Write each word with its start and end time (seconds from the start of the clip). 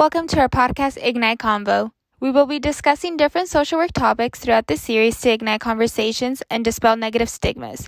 Welcome 0.00 0.28
to 0.28 0.40
our 0.40 0.48
podcast, 0.48 0.96
Ignite 1.02 1.40
Convo. 1.40 1.90
We 2.20 2.30
will 2.30 2.46
be 2.46 2.58
discussing 2.58 3.18
different 3.18 3.48
social 3.48 3.78
work 3.78 3.92
topics 3.92 4.38
throughout 4.38 4.66
this 4.66 4.80
series 4.80 5.20
to 5.20 5.30
ignite 5.30 5.60
conversations 5.60 6.42
and 6.48 6.64
dispel 6.64 6.96
negative 6.96 7.28
stigmas. 7.28 7.86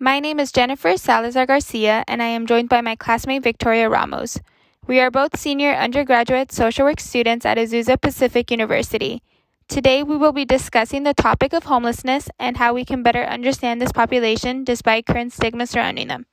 My 0.00 0.18
name 0.18 0.40
is 0.40 0.50
Jennifer 0.50 0.96
Salazar 0.96 1.46
Garcia, 1.46 2.02
and 2.08 2.20
I 2.20 2.26
am 2.26 2.48
joined 2.48 2.68
by 2.68 2.80
my 2.80 2.96
classmate 2.96 3.44
Victoria 3.44 3.88
Ramos. 3.88 4.40
We 4.88 4.98
are 4.98 5.08
both 5.08 5.38
senior 5.38 5.72
undergraduate 5.72 6.50
social 6.50 6.84
work 6.84 6.98
students 6.98 7.46
at 7.46 7.58
Azusa 7.58 8.00
Pacific 8.00 8.50
University. 8.50 9.22
Today, 9.68 10.02
we 10.02 10.16
will 10.16 10.32
be 10.32 10.44
discussing 10.44 11.04
the 11.04 11.14
topic 11.14 11.52
of 11.52 11.62
homelessness 11.62 12.28
and 12.40 12.56
how 12.56 12.74
we 12.74 12.84
can 12.84 13.04
better 13.04 13.22
understand 13.22 13.80
this 13.80 13.92
population 13.92 14.64
despite 14.64 15.06
current 15.06 15.32
stigma 15.32 15.68
surrounding 15.68 16.08
them. 16.08 16.26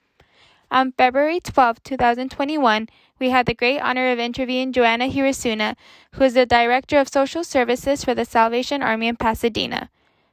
On 0.72 0.92
February 0.92 1.40
12, 1.40 1.84
2021, 1.84 2.88
we 3.20 3.32
had 3.32 3.48
the 3.48 3.56
great 3.56 3.80
honor 3.80 4.12
of 4.12 4.20
interviewing 4.20 4.72
Joanna 4.72 5.10
Hirasuna, 5.10 5.76
who 6.14 6.24
is 6.24 6.36
the 6.36 6.46
Director 6.46 7.00
of 7.00 7.10
Social 7.10 7.44
Services 7.44 8.04
for 8.04 8.14
the 8.14 8.24
Salvation 8.24 8.84
Army 8.84 9.08
in 9.08 9.16
Pasadena. 9.16 9.90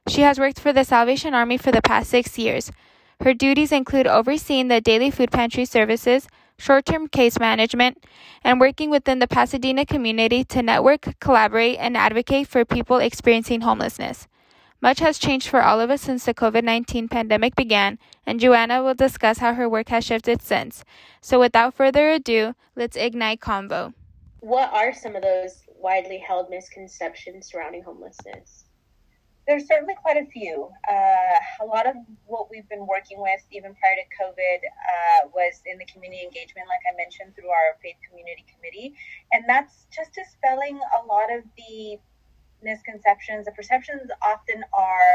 She 0.07 0.21
has 0.21 0.37
worked 0.37 0.59
for 0.59 0.71
the 0.71 0.83
Salvation 0.83 1.33
Army 1.33 1.57
for 1.57 1.71
the 1.71 1.81
past 1.81 2.11
six 2.11 2.37
years. 2.37 2.71
Her 3.19 3.33
duties 3.33 3.71
include 3.71 4.05
overseeing 4.05 4.67
the 4.67 4.79
daily 4.79 5.09
food 5.09 5.31
pantry 5.31 5.65
services, 5.65 6.27
short 6.59 6.85
term 6.85 7.07
case 7.07 7.39
management, 7.39 8.03
and 8.43 8.59
working 8.59 8.91
within 8.91 9.17
the 9.17 9.27
Pasadena 9.27 9.87
community 9.87 10.43
to 10.45 10.61
network, 10.61 11.19
collaborate, 11.19 11.79
and 11.79 11.97
advocate 11.97 12.47
for 12.47 12.63
people 12.63 12.97
experiencing 12.97 13.61
homelessness. 13.61 14.27
Much 14.79 14.99
has 14.99 15.17
changed 15.17 15.47
for 15.47 15.63
all 15.63 15.79
of 15.79 15.89
us 15.89 16.01
since 16.01 16.25
the 16.25 16.33
COVID 16.35 16.63
19 16.63 17.07
pandemic 17.07 17.55
began, 17.55 17.97
and 18.27 18.39
Joanna 18.39 18.83
will 18.83 18.93
discuss 18.93 19.39
how 19.39 19.55
her 19.55 19.67
work 19.67 19.89
has 19.89 20.05
shifted 20.05 20.41
since. 20.41 20.83
So, 21.19 21.39
without 21.39 21.73
further 21.73 22.11
ado, 22.11 22.53
let's 22.75 22.95
ignite 22.95 23.39
convo. 23.39 23.93
What 24.41 24.71
are 24.71 24.93
some 24.93 25.15
of 25.15 25.23
those 25.23 25.63
widely 25.79 26.19
held 26.19 26.51
misconceptions 26.51 27.47
surrounding 27.47 27.83
homelessness? 27.83 28.65
There's 29.47 29.65
certainly 29.65 29.95
quite 29.95 30.17
a 30.17 30.25
few. 30.29 30.69
Uh, 30.91 31.63
a 31.63 31.65
lot 31.65 31.87
of 31.87 31.95
what 32.25 32.51
we've 32.51 32.67
been 32.69 32.85
working 32.85 33.19
with, 33.19 33.39
even 33.49 33.73
prior 33.75 33.95
to 33.95 34.23
COVID, 34.23 34.59
uh, 34.67 35.29
was 35.33 35.61
in 35.65 35.79
the 35.79 35.85
community 35.85 36.21
engagement, 36.21 36.67
like 36.67 36.83
I 36.85 36.95
mentioned, 36.97 37.33
through 37.33 37.49
our 37.49 37.79
Faith 37.81 37.95
Community 38.07 38.45
Committee. 38.53 38.93
And 39.31 39.45
that's 39.47 39.87
just 39.89 40.13
dispelling 40.13 40.77
a 41.01 41.05
lot 41.07 41.33
of 41.33 41.43
the 41.57 41.97
misconceptions. 42.71 43.41
The 43.49 43.55
perceptions 43.59 44.07
often 44.33 44.59
are, 44.87 45.11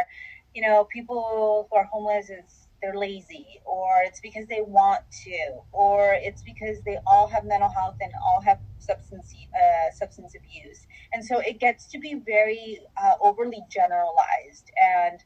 you 0.55 0.62
know, 0.64 0.77
people 0.97 1.20
who 1.69 1.77
are 1.78 1.86
homeless 1.94 2.27
is 2.31 2.48
they're 2.81 2.98
lazy, 3.09 3.47
or 3.64 3.89
it's 4.06 4.20
because 4.20 4.47
they 4.48 4.62
want 4.78 5.03
to, 5.25 5.39
or 5.70 5.98
it's 6.28 6.42
because 6.42 6.78
they 6.89 6.98
all 7.06 7.27
have 7.34 7.44
mental 7.44 7.72
health 7.78 7.98
and 8.00 8.12
all 8.27 8.41
have 8.48 8.59
substance 8.78 9.28
uh, 9.62 9.89
substance 10.03 10.33
abuse, 10.41 10.81
and 11.12 11.25
so 11.25 11.34
it 11.50 11.61
gets 11.67 11.86
to 11.92 11.98
be 12.06 12.12
very 12.27 12.81
uh, 13.03 13.14
overly 13.28 13.62
generalized. 13.78 14.66
And 14.98 15.19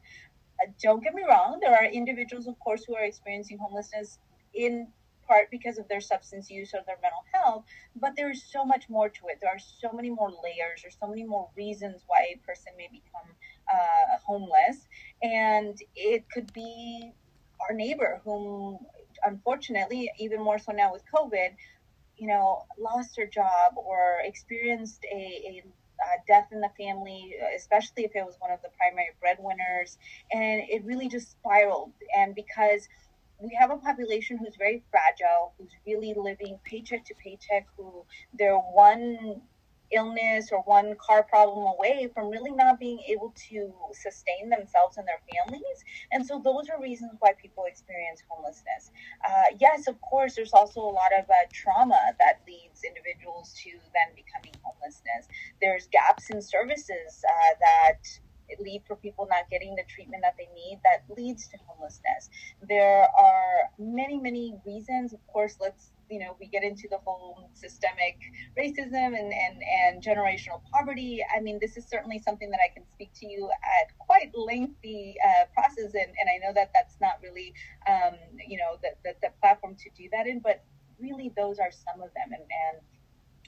uh, 0.61 0.67
don't 0.83 1.03
get 1.03 1.13
me 1.19 1.23
wrong, 1.27 1.59
there 1.61 1.75
are 1.79 1.85
individuals, 2.01 2.45
of 2.47 2.55
course, 2.59 2.83
who 2.85 2.95
are 2.95 3.05
experiencing 3.11 3.57
homelessness 3.59 4.19
in 4.53 4.87
part 5.27 5.49
because 5.51 5.77
of 5.77 5.87
their 5.87 6.01
substance 6.01 6.49
use 6.49 6.73
or 6.73 6.81
their 6.87 6.97
mental 7.01 7.23
health, 7.33 7.65
but 7.99 8.13
there's 8.15 8.43
so 8.43 8.65
much 8.65 8.89
more 8.89 9.09
to 9.09 9.21
it. 9.27 9.39
There 9.41 9.49
are 9.49 9.59
so 9.59 9.91
many 9.93 10.09
more 10.09 10.29
layers, 10.29 10.83
or 10.85 10.91
so 10.91 11.07
many 11.07 11.23
more 11.23 11.49
reasons 11.55 12.03
why 12.07 12.27
a 12.33 12.37
person 12.45 12.73
may 12.77 12.87
become 12.87 13.29
uh, 13.73 14.17
homeless. 14.25 14.87
And 15.21 15.77
it 15.95 16.25
could 16.31 16.51
be 16.53 17.11
our 17.67 17.75
neighbor, 17.75 18.21
whom 18.23 18.79
unfortunately, 19.23 20.11
even 20.19 20.41
more 20.41 20.59
so 20.59 20.71
now 20.71 20.91
with 20.91 21.03
COVID, 21.13 21.49
you 22.17 22.27
know, 22.27 22.63
lost 22.79 23.17
her 23.17 23.25
job 23.25 23.73
or 23.75 24.17
experienced 24.23 25.03
a, 25.11 25.15
a 25.15 25.63
uh, 25.99 26.17
death 26.27 26.47
in 26.51 26.61
the 26.61 26.69
family, 26.77 27.33
especially 27.55 28.03
if 28.03 28.15
it 28.15 28.23
was 28.23 28.35
one 28.39 28.51
of 28.51 28.61
the 28.61 28.69
primary 28.77 29.09
breadwinners. 29.19 29.97
And 30.31 30.61
it 30.69 30.83
really 30.85 31.07
just 31.07 31.31
spiraled. 31.31 31.93
And 32.15 32.35
because 32.35 32.87
we 33.39 33.55
have 33.59 33.71
a 33.71 33.77
population 33.77 34.37
who's 34.37 34.55
very 34.57 34.83
fragile, 34.89 35.53
who's 35.57 35.71
really 35.85 36.13
living 36.17 36.59
paycheck 36.63 37.05
to 37.05 37.15
paycheck, 37.23 37.65
who 37.77 38.05
they're 38.37 38.57
one 38.57 39.41
illness 39.91 40.49
or 40.51 40.61
one 40.63 40.95
car 40.99 41.23
problem 41.23 41.65
away 41.65 42.09
from 42.13 42.29
really 42.29 42.51
not 42.51 42.79
being 42.79 42.99
able 43.07 43.33
to 43.49 43.71
sustain 43.93 44.49
themselves 44.49 44.97
and 44.97 45.07
their 45.07 45.21
families. 45.31 45.79
And 46.11 46.25
so 46.25 46.41
those 46.43 46.69
are 46.69 46.81
reasons 46.81 47.13
why 47.19 47.33
people 47.41 47.63
experience 47.65 48.21
homelessness. 48.27 48.91
Uh, 49.27 49.55
yes, 49.59 49.87
of 49.87 49.99
course, 50.01 50.35
there's 50.35 50.53
also 50.53 50.81
a 50.81 50.91
lot 50.91 51.13
of 51.17 51.25
uh, 51.29 51.47
trauma 51.53 51.99
that 52.19 52.41
leads 52.47 52.83
individuals 52.83 53.53
to 53.63 53.71
then 53.95 54.11
becoming 54.15 54.59
homelessness. 54.63 55.27
There's 55.61 55.87
gaps 55.87 56.29
in 56.29 56.41
services 56.41 57.23
uh, 57.23 57.53
that 57.61 58.01
lead 58.59 58.83
for 58.87 58.95
people 58.95 59.27
not 59.29 59.49
getting 59.49 59.75
the 59.75 59.83
treatment 59.87 60.23
that 60.23 60.35
they 60.37 60.49
need 60.55 60.79
that 60.83 61.03
leads 61.15 61.47
to 61.47 61.57
homelessness. 61.67 62.29
There 62.67 63.07
are 63.17 63.69
many, 63.77 64.19
many 64.19 64.55
reasons. 64.65 65.13
Of 65.13 65.25
course, 65.27 65.57
let's 65.59 65.91
you 66.09 66.19
know 66.19 66.37
we 66.39 66.47
get 66.47 66.63
into 66.63 66.87
the 66.89 66.97
whole 67.05 67.49
systemic 67.53 68.17
racism 68.57 69.17
and 69.17 69.33
and 69.33 69.61
and 69.61 70.03
generational 70.03 70.61
poverty. 70.71 71.23
I 71.35 71.41
mean, 71.41 71.59
this 71.59 71.77
is 71.77 71.85
certainly 71.87 72.19
something 72.19 72.49
that 72.49 72.59
I 72.63 72.73
can 72.73 72.83
speak 72.93 73.11
to 73.15 73.27
you 73.27 73.49
at 73.63 73.97
quite 73.97 74.31
lengthy 74.35 75.15
uh, 75.25 75.45
process, 75.53 75.93
and 75.93 76.11
and 76.19 76.27
I 76.33 76.37
know 76.45 76.53
that 76.53 76.71
that's 76.73 76.95
not 77.01 77.19
really 77.21 77.53
um, 77.87 78.15
you 78.47 78.57
know 78.57 78.77
the, 78.81 78.89
the 79.03 79.15
the 79.21 79.29
platform 79.41 79.75
to 79.75 79.89
do 79.97 80.09
that 80.11 80.27
in, 80.27 80.39
but 80.39 80.63
really 80.99 81.31
those 81.35 81.59
are 81.59 81.71
some 81.71 82.01
of 82.01 82.09
them, 82.13 82.31
and 82.31 82.41
and 82.41 82.81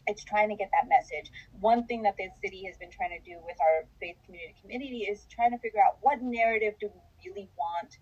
it's 0.09 0.23
trying 0.23 0.49
to 0.49 0.55
get 0.55 0.69
that 0.73 0.89
message. 0.89 1.31
One 1.59 1.85
thing 1.85 2.01
that 2.03 2.17
the 2.17 2.29
city 2.43 2.65
has 2.65 2.77
been 2.77 2.91
trying 2.91 3.13
to 3.13 3.21
do 3.23 3.37
with 3.45 3.55
our 3.61 3.85
faith 3.99 4.17
community 4.25 4.55
committee 4.59 5.05
is 5.09 5.25
trying 5.29 5.51
to 5.51 5.59
figure 5.59 5.79
out 5.79 5.97
what 6.01 6.21
narrative 6.21 6.73
do 6.81 6.89
we 6.89 7.29
really 7.29 7.49
want 7.57 7.97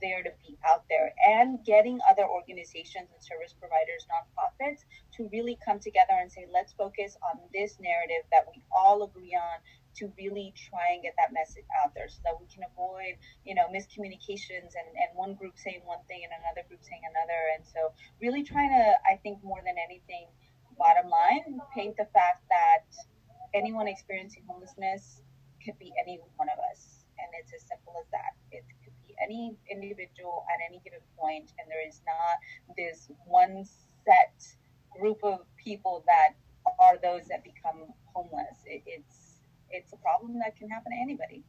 there 0.00 0.22
to 0.22 0.30
be 0.42 0.58
out 0.66 0.82
there 0.90 1.14
and 1.30 1.62
getting 1.64 2.00
other 2.10 2.26
organizations 2.26 3.06
and 3.14 3.22
service 3.22 3.54
providers, 3.54 4.04
nonprofits 4.10 4.82
to 5.14 5.30
really 5.30 5.56
come 5.64 5.78
together 5.78 6.18
and 6.18 6.32
say, 6.32 6.44
let's 6.52 6.72
focus 6.72 7.16
on 7.22 7.38
this 7.54 7.78
narrative 7.78 8.26
that 8.32 8.44
we 8.50 8.60
all 8.74 9.04
agree 9.04 9.32
on 9.38 9.62
to 9.94 10.10
really 10.18 10.52
try 10.56 10.96
and 10.96 11.02
get 11.04 11.14
that 11.16 11.32
message 11.32 11.68
out 11.84 11.94
there 11.94 12.08
so 12.08 12.18
that 12.24 12.34
we 12.40 12.48
can 12.48 12.64
avoid, 12.74 13.14
you 13.44 13.54
know, 13.54 13.68
miscommunications 13.68 14.74
and, 14.74 14.88
and 14.96 15.10
one 15.14 15.34
group 15.34 15.54
saying 15.54 15.84
one 15.84 16.00
thing 16.08 16.24
and 16.24 16.32
another 16.32 16.66
group 16.66 16.80
saying 16.82 17.04
another. 17.06 17.40
And 17.54 17.62
so 17.62 17.92
really 18.20 18.42
trying 18.42 18.72
to, 18.72 18.84
I 19.06 19.20
think 19.22 19.44
more 19.44 19.60
than 19.60 19.76
anything, 19.78 20.26
bottom 20.78 21.10
line, 21.10 21.60
paint 21.74 21.96
the 21.96 22.06
fact 22.12 22.44
that 22.48 22.86
anyone 23.54 23.86
experiencing 23.88 24.42
homelessness 24.46 25.22
could 25.64 25.78
be 25.78 25.92
any 26.00 26.18
one 26.36 26.48
of 26.48 26.58
us. 26.70 27.04
And 27.18 27.28
it's 27.40 27.52
as 27.54 27.62
simple 27.68 27.94
as 28.00 28.08
that. 28.10 28.34
It 28.50 28.64
could 28.82 28.94
be 29.06 29.14
any 29.22 29.56
individual 29.70 30.44
at 30.52 30.58
any 30.66 30.80
given 30.84 31.00
point, 31.16 31.52
and 31.58 31.70
there 31.70 31.86
is 31.86 32.00
not 32.06 32.76
this 32.76 33.08
one 33.26 33.64
set 34.04 34.34
group 34.98 35.18
of 35.22 35.40
people 35.56 36.04
that 36.06 36.34
are 36.78 36.96
those 37.02 37.26
that 37.28 37.44
become 37.44 37.86
homeless. 38.12 38.58
It, 38.66 38.82
it's 38.86 39.40
it's 39.70 39.92
a 39.92 39.96
problem 39.96 40.38
that 40.40 40.56
can 40.56 40.68
happen 40.68 40.92
to 40.92 40.98
anybody. 41.00 41.42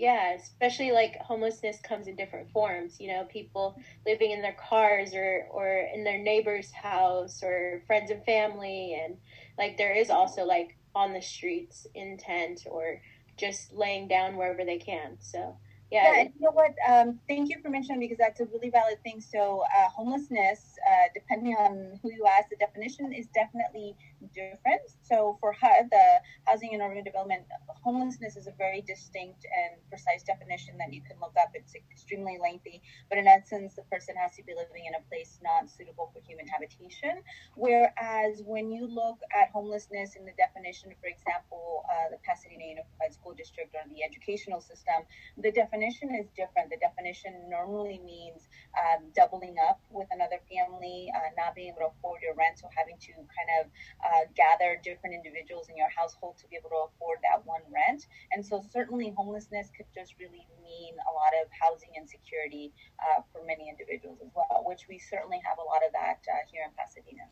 Yeah, 0.00 0.32
especially 0.32 0.92
like 0.92 1.18
homelessness 1.18 1.78
comes 1.82 2.06
in 2.06 2.16
different 2.16 2.50
forms. 2.52 2.98
You 2.98 3.08
know, 3.08 3.24
people 3.24 3.76
living 4.06 4.30
in 4.30 4.40
their 4.40 4.54
cars 4.54 5.12
or 5.12 5.46
or 5.50 5.86
in 5.94 6.04
their 6.04 6.16
neighbor's 6.16 6.72
house 6.72 7.42
or 7.42 7.82
friends 7.86 8.10
and 8.10 8.24
family, 8.24 8.94
and 8.98 9.18
like 9.58 9.76
there 9.76 9.92
is 9.92 10.08
also 10.08 10.44
like 10.46 10.78
on 10.94 11.12
the 11.12 11.20
streets 11.20 11.86
in 11.94 12.16
tent 12.16 12.62
or 12.70 13.02
just 13.36 13.74
laying 13.74 14.08
down 14.08 14.38
wherever 14.38 14.64
they 14.64 14.78
can. 14.78 15.18
So 15.20 15.58
yeah, 15.90 16.04
yeah 16.04 16.20
and 16.20 16.30
you 16.34 16.40
know 16.46 16.52
what? 16.52 16.74
Um, 16.88 17.18
thank 17.28 17.50
you 17.50 17.56
for 17.60 17.68
mentioning 17.68 18.00
because 18.00 18.18
that's 18.18 18.38
a 18.40 18.46
really 18.46 18.70
valid 18.70 19.02
thing. 19.02 19.20
So, 19.20 19.64
uh, 19.76 19.88
homelessness, 19.88 20.78
uh, 20.86 21.08
depending 21.14 21.54
on 21.56 21.98
who 22.02 22.12
you 22.12 22.26
ask, 22.26 22.48
the 22.48 22.56
definition 22.56 23.12
is 23.12 23.26
definitely 23.34 23.96
different. 24.32 24.82
So, 25.02 25.36
for 25.40 25.54
the 25.60 26.06
Housing 26.46 26.74
and 26.74 26.82
Urban 26.82 27.02
Development, 27.02 27.42
homelessness 27.82 28.36
is 28.36 28.46
a 28.46 28.52
very 28.56 28.82
distinct 28.82 29.44
and 29.50 29.80
precise 29.88 30.22
definition 30.22 30.78
that 30.78 30.92
you 30.92 31.02
can 31.02 31.18
look 31.20 31.34
up. 31.40 31.50
It's 31.54 31.74
extremely 31.74 32.38
lengthy, 32.40 32.82
but 33.08 33.18
in 33.18 33.26
essence, 33.26 33.74
the 33.74 33.82
person 33.90 34.14
has 34.16 34.36
to 34.36 34.44
be 34.44 34.54
living 34.54 34.86
in 34.86 34.94
a 34.94 35.02
place 35.08 35.40
not 35.42 35.68
suitable 35.68 36.10
for 36.14 36.22
human 36.22 36.46
habitation. 36.46 37.22
Whereas, 37.56 38.42
when 38.46 38.70
you 38.70 38.86
look 38.86 39.18
at 39.34 39.50
homelessness 39.50 40.14
in 40.14 40.24
the 40.24 40.32
definition, 40.38 40.94
for 41.00 41.08
example, 41.08 41.82
uh, 41.90 42.10
the 42.10 42.18
Pasadena 42.22 42.78
Unified 42.78 43.12
School 43.12 43.34
District 43.34 43.74
or 43.74 43.82
the 43.90 44.04
educational 44.04 44.60
system, 44.60 45.02
the 45.36 45.50
definition 45.50 45.79
definition 45.80 46.14
is 46.14 46.28
different. 46.36 46.68
The 46.68 46.76
definition 46.76 47.32
normally 47.48 48.00
means 48.04 48.48
um, 48.76 49.08
doubling 49.16 49.56
up 49.56 49.80
with 49.88 50.08
another 50.12 50.36
family, 50.44 51.08
uh, 51.16 51.32
not 51.36 51.54
being 51.54 51.72
able 51.72 51.88
to 51.88 51.96
afford 51.96 52.20
your 52.20 52.36
rent, 52.36 52.60
so 52.60 52.68
having 52.76 53.00
to 53.00 53.12
kind 53.32 53.50
of 53.60 53.64
uh, 54.04 54.24
gather 54.36 54.76
different 54.84 55.16
individuals 55.16 55.72
in 55.72 55.76
your 55.76 55.88
household 55.88 56.36
to 56.38 56.48
be 56.52 56.56
able 56.56 56.68
to 56.68 56.92
afford 56.92 57.18
that 57.24 57.40
one 57.48 57.64
rent. 57.72 58.06
And 58.32 58.44
so, 58.44 58.60
certainly, 58.60 59.12
homelessness 59.16 59.72
could 59.72 59.88
just 59.94 60.20
really 60.20 60.44
mean 60.60 60.94
a 61.08 61.12
lot 61.16 61.32
of 61.40 61.48
housing 61.48 61.96
insecurity 61.96 62.72
uh, 63.00 63.24
for 63.32 63.40
many 63.48 63.72
individuals 63.72 64.20
as 64.20 64.28
well, 64.36 64.62
which 64.68 64.84
we 64.84 65.00
certainly 65.00 65.40
have 65.48 65.56
a 65.56 65.64
lot 65.64 65.80
of 65.80 65.96
that 65.96 66.20
uh, 66.28 66.44
here 66.52 66.62
in 66.68 66.72
Pasadena. 66.76 67.24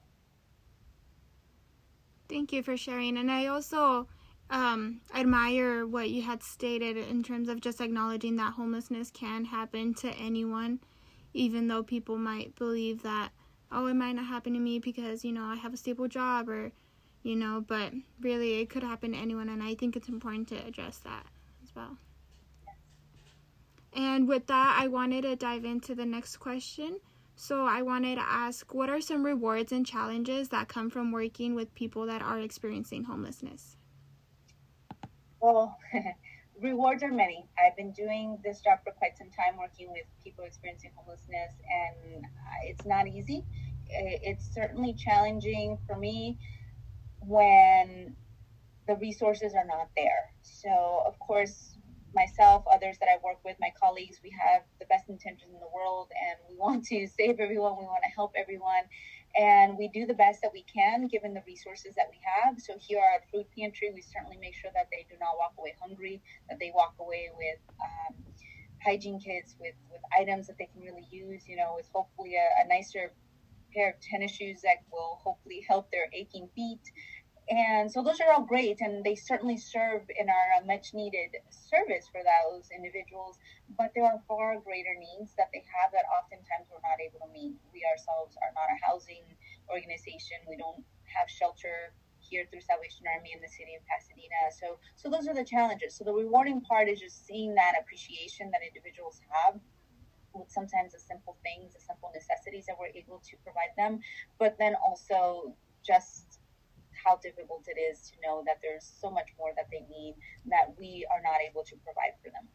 Thank 2.29 2.53
you 2.53 2.63
for 2.63 2.77
sharing. 2.77 3.17
And 3.17 3.31
I 3.31 3.47
also 3.47 4.09
um, 4.51 5.01
I 5.13 5.21
admire 5.21 5.87
what 5.87 6.09
you 6.09 6.23
had 6.23 6.43
stated 6.43 6.97
in 6.97 7.23
terms 7.23 7.49
of 7.49 7.61
just 7.61 7.81
acknowledging 7.81 8.37
that 8.37 8.55
homelessness 8.55 9.11
can 9.11 9.45
happen 9.45 9.93
to 9.95 10.09
anyone, 10.13 10.81
even 11.35 11.69
though 11.69 11.83
people 11.83 12.17
might 12.17 12.57
believe 12.57 13.03
that, 13.03 13.31
oh, 13.71 13.87
it 13.87 13.95
might 13.95 14.13
not 14.13 14.25
happen 14.25 14.55
to 14.55 14.59
me 14.59 14.79
because, 14.79 15.25
you 15.25 15.33
know, 15.33 15.45
I 15.45 15.57
have 15.57 15.75
a 15.75 15.77
stable 15.77 16.09
job 16.09 16.49
or, 16.49 16.73
you 17.23 17.37
know, 17.37 17.63
but 17.67 17.93
really 18.21 18.61
it 18.61 18.71
could 18.71 18.83
happen 18.83 19.13
to 19.13 19.19
anyone. 19.19 19.51
And 19.51 19.63
I 19.63 19.75
think 19.75 19.97
it's 19.97 20.09
important 20.09 20.49
to 20.49 20.67
address 20.67 20.99
that 20.99 21.27
as 21.63 21.75
well. 21.75 21.99
And 23.93 24.29
with 24.29 24.47
that, 24.47 24.79
I 24.81 24.87
wanted 24.87 25.23
to 25.23 25.37
dive 25.37 25.65
into 25.65 25.95
the 25.95 26.07
next 26.07 26.37
question. 26.39 27.01
So, 27.37 27.67
I 27.67 27.83
wanted 27.83 28.17
to 28.17 28.23
ask 28.23 28.75
what 28.75 28.91
are 28.91 29.01
some 29.01 29.25
rewards 29.25 29.71
and 29.71 29.87
challenges 29.87 30.49
that 30.49 30.69
come 30.69 30.91
from 30.91 31.13
working 31.13 31.55
with 31.55 31.73
people 31.75 32.07
that 32.07 32.21
are 32.21 32.41
experiencing 32.41 33.05
homelessness? 33.05 33.78
Well, 35.41 35.77
rewards 36.61 37.03
are 37.03 37.13
many. 37.13 37.49
I've 37.59 37.77
been 37.77 37.93
doing 37.93 38.39
this 38.45 38.61
job 38.61 38.79
for 38.85 38.93
quite 38.93 39.17
some 39.19 39.31
time, 39.31 39.57
working 39.59 39.91
with 39.91 40.05
people 40.23 40.45
experiencing 40.45 40.91
homelessness, 40.97 41.53
and 41.71 42.25
uh, 42.25 42.59
it's 42.65 42.85
not 42.87 43.07
easy. 43.07 43.45
It's 43.91 44.53
certainly 44.55 44.95
challenging 44.95 45.79
for 45.87 45.97
me 45.97 46.39
when 47.21 48.17
the 48.87 48.97
resources 48.97 49.55
are 49.55 49.67
not 49.67 49.89
there. 49.97 50.33
So, 50.43 51.03
of 51.07 51.19
course, 51.21 51.77
myself, 52.15 52.65
others 52.73 52.99
that 53.01 53.09
I 53.09 53.19
work 53.25 53.39
with, 53.45 53.57
my 53.61 53.71
colleagues, 53.81 54.19
we 54.23 54.35
have 54.41 54.63
the 54.81 54.87
best 54.87 55.09
intentions 55.09 55.53
in 55.53 55.61
the 55.61 55.71
world 55.75 56.09
and 56.29 56.39
we 56.49 56.57
want 56.59 56.85
to 56.87 57.07
save 57.07 57.41
everyone, 57.41 57.77
we 57.79 57.85
want 57.85 58.03
to 58.05 58.11
help 58.15 58.33
everyone 58.37 58.85
and 59.39 59.79
we 59.79 59.87
do 59.89 60.05
the 60.05 60.15
best 60.15 60.43
that 60.43 60.51
we 60.53 60.65
can 60.67 61.07
given 61.07 61.33
the 61.33 61.43
resources 61.47 61.95
that 61.95 62.11
we 62.11 62.19
have. 62.27 62.59
So 62.59 62.75
here 62.77 63.01
at 63.15 63.31
Food 63.31 63.47
Pantry, 63.57 63.91
we 63.95 64.03
certainly 64.03 64.37
make 64.37 64.55
sure 64.55 64.71
that 64.75 64.89
they 64.91 65.07
do 65.09 65.15
not 65.21 65.39
walk 65.39 65.55
away 65.59 65.75
hungry, 65.81 66.21
that 66.51 66.59
they 66.59 66.73
walk 66.75 66.95
away 66.99 67.31
with 67.37 67.63
um, 67.79 68.19
hygiene 68.85 69.21
kits, 69.21 69.55
with, 69.61 69.75
with 69.91 70.01
items 70.19 70.49
that 70.49 70.59
they 70.59 70.67
can 70.67 70.83
really 70.83 71.07
use, 71.11 71.47
you 71.47 71.57
know, 71.57 71.75
with 71.77 71.87
hopefully 71.95 72.35
a, 72.35 72.65
a 72.65 72.69
nicer 72.69 73.13
pair 73.73 73.91
of 73.91 74.01
tennis 74.01 74.33
shoes 74.33 74.61
that 74.63 74.83
will 74.91 75.21
hopefully 75.23 75.65
help 75.69 75.89
their 75.93 76.11
aching 76.13 76.49
feet. 76.57 76.83
And 77.49 77.91
so 77.91 78.03
those 78.03 78.21
are 78.21 78.31
all 78.31 78.45
great, 78.45 78.81
and 78.81 79.03
they 79.03 79.17
certainly 79.17 79.57
serve 79.57 80.05
in 80.21 80.29
our 80.29 80.61
uh, 80.61 80.67
much 80.67 80.93
needed 80.93 81.33
service 81.49 82.05
for 82.13 82.21
those 82.21 82.69
individuals. 82.69 83.39
But 83.77 83.93
there 83.95 84.05
are 84.05 84.21
far 84.29 84.61
greater 84.61 84.93
needs 85.01 85.33
that 85.41 85.49
they 85.53 85.65
have 85.65 85.89
that 85.97 86.05
oftentimes 86.13 86.69
we're 86.69 86.85
not 86.85 87.01
able 87.01 87.25
to 87.25 87.33
meet. 87.33 87.57
We 87.73 87.89
ourselves 87.89 88.37
are 88.45 88.53
not 88.53 88.69
a 88.69 88.77
housing 88.85 89.25
organization. 89.73 90.45
We 90.45 90.61
don't 90.61 90.85
have 91.09 91.25
shelter 91.33 91.97
here 92.21 92.45
through 92.53 92.61
Salvation 92.61 93.09
Army 93.09 93.33
in 93.33 93.41
the 93.41 93.49
city 93.49 93.73
of 93.73 93.83
Pasadena. 93.89 94.53
So, 94.53 94.77
so 95.01 95.09
those 95.09 95.25
are 95.25 95.35
the 95.35 95.49
challenges. 95.49 95.97
So 95.97 96.05
the 96.05 96.13
rewarding 96.13 96.61
part 96.61 96.89
is 96.93 97.01
just 97.01 97.25
seeing 97.25 97.55
that 97.57 97.81
appreciation 97.81 98.53
that 98.53 98.61
individuals 98.61 99.25
have 99.33 99.57
with 100.37 100.53
sometimes 100.53 100.93
the 100.93 101.01
simple 101.01 101.41
things, 101.41 101.73
the 101.73 101.81
simple 101.81 102.13
necessities 102.13 102.69
that 102.69 102.77
we're 102.77 102.93
able 102.93 103.25
to 103.25 103.35
provide 103.41 103.73
them, 103.81 104.01
but 104.39 104.61
then 104.61 104.77
also 104.77 105.57
just 105.81 106.28
how 107.05 107.17
difficult 107.17 107.65
it 107.67 107.79
is 107.79 108.11
to 108.11 108.21
know 108.27 108.43
that 108.47 108.59
there's 108.63 108.91
so 109.01 109.11
much 109.11 109.29
more 109.39 109.53
that 109.57 109.67
they 109.71 109.87
need 109.91 110.15
that 110.47 110.75
we 110.79 111.07
are 111.11 111.23
not 111.23 111.37
able 111.49 111.65
to 111.65 111.77
provide 111.85 112.15
for 112.23 112.31
them. 112.31 112.49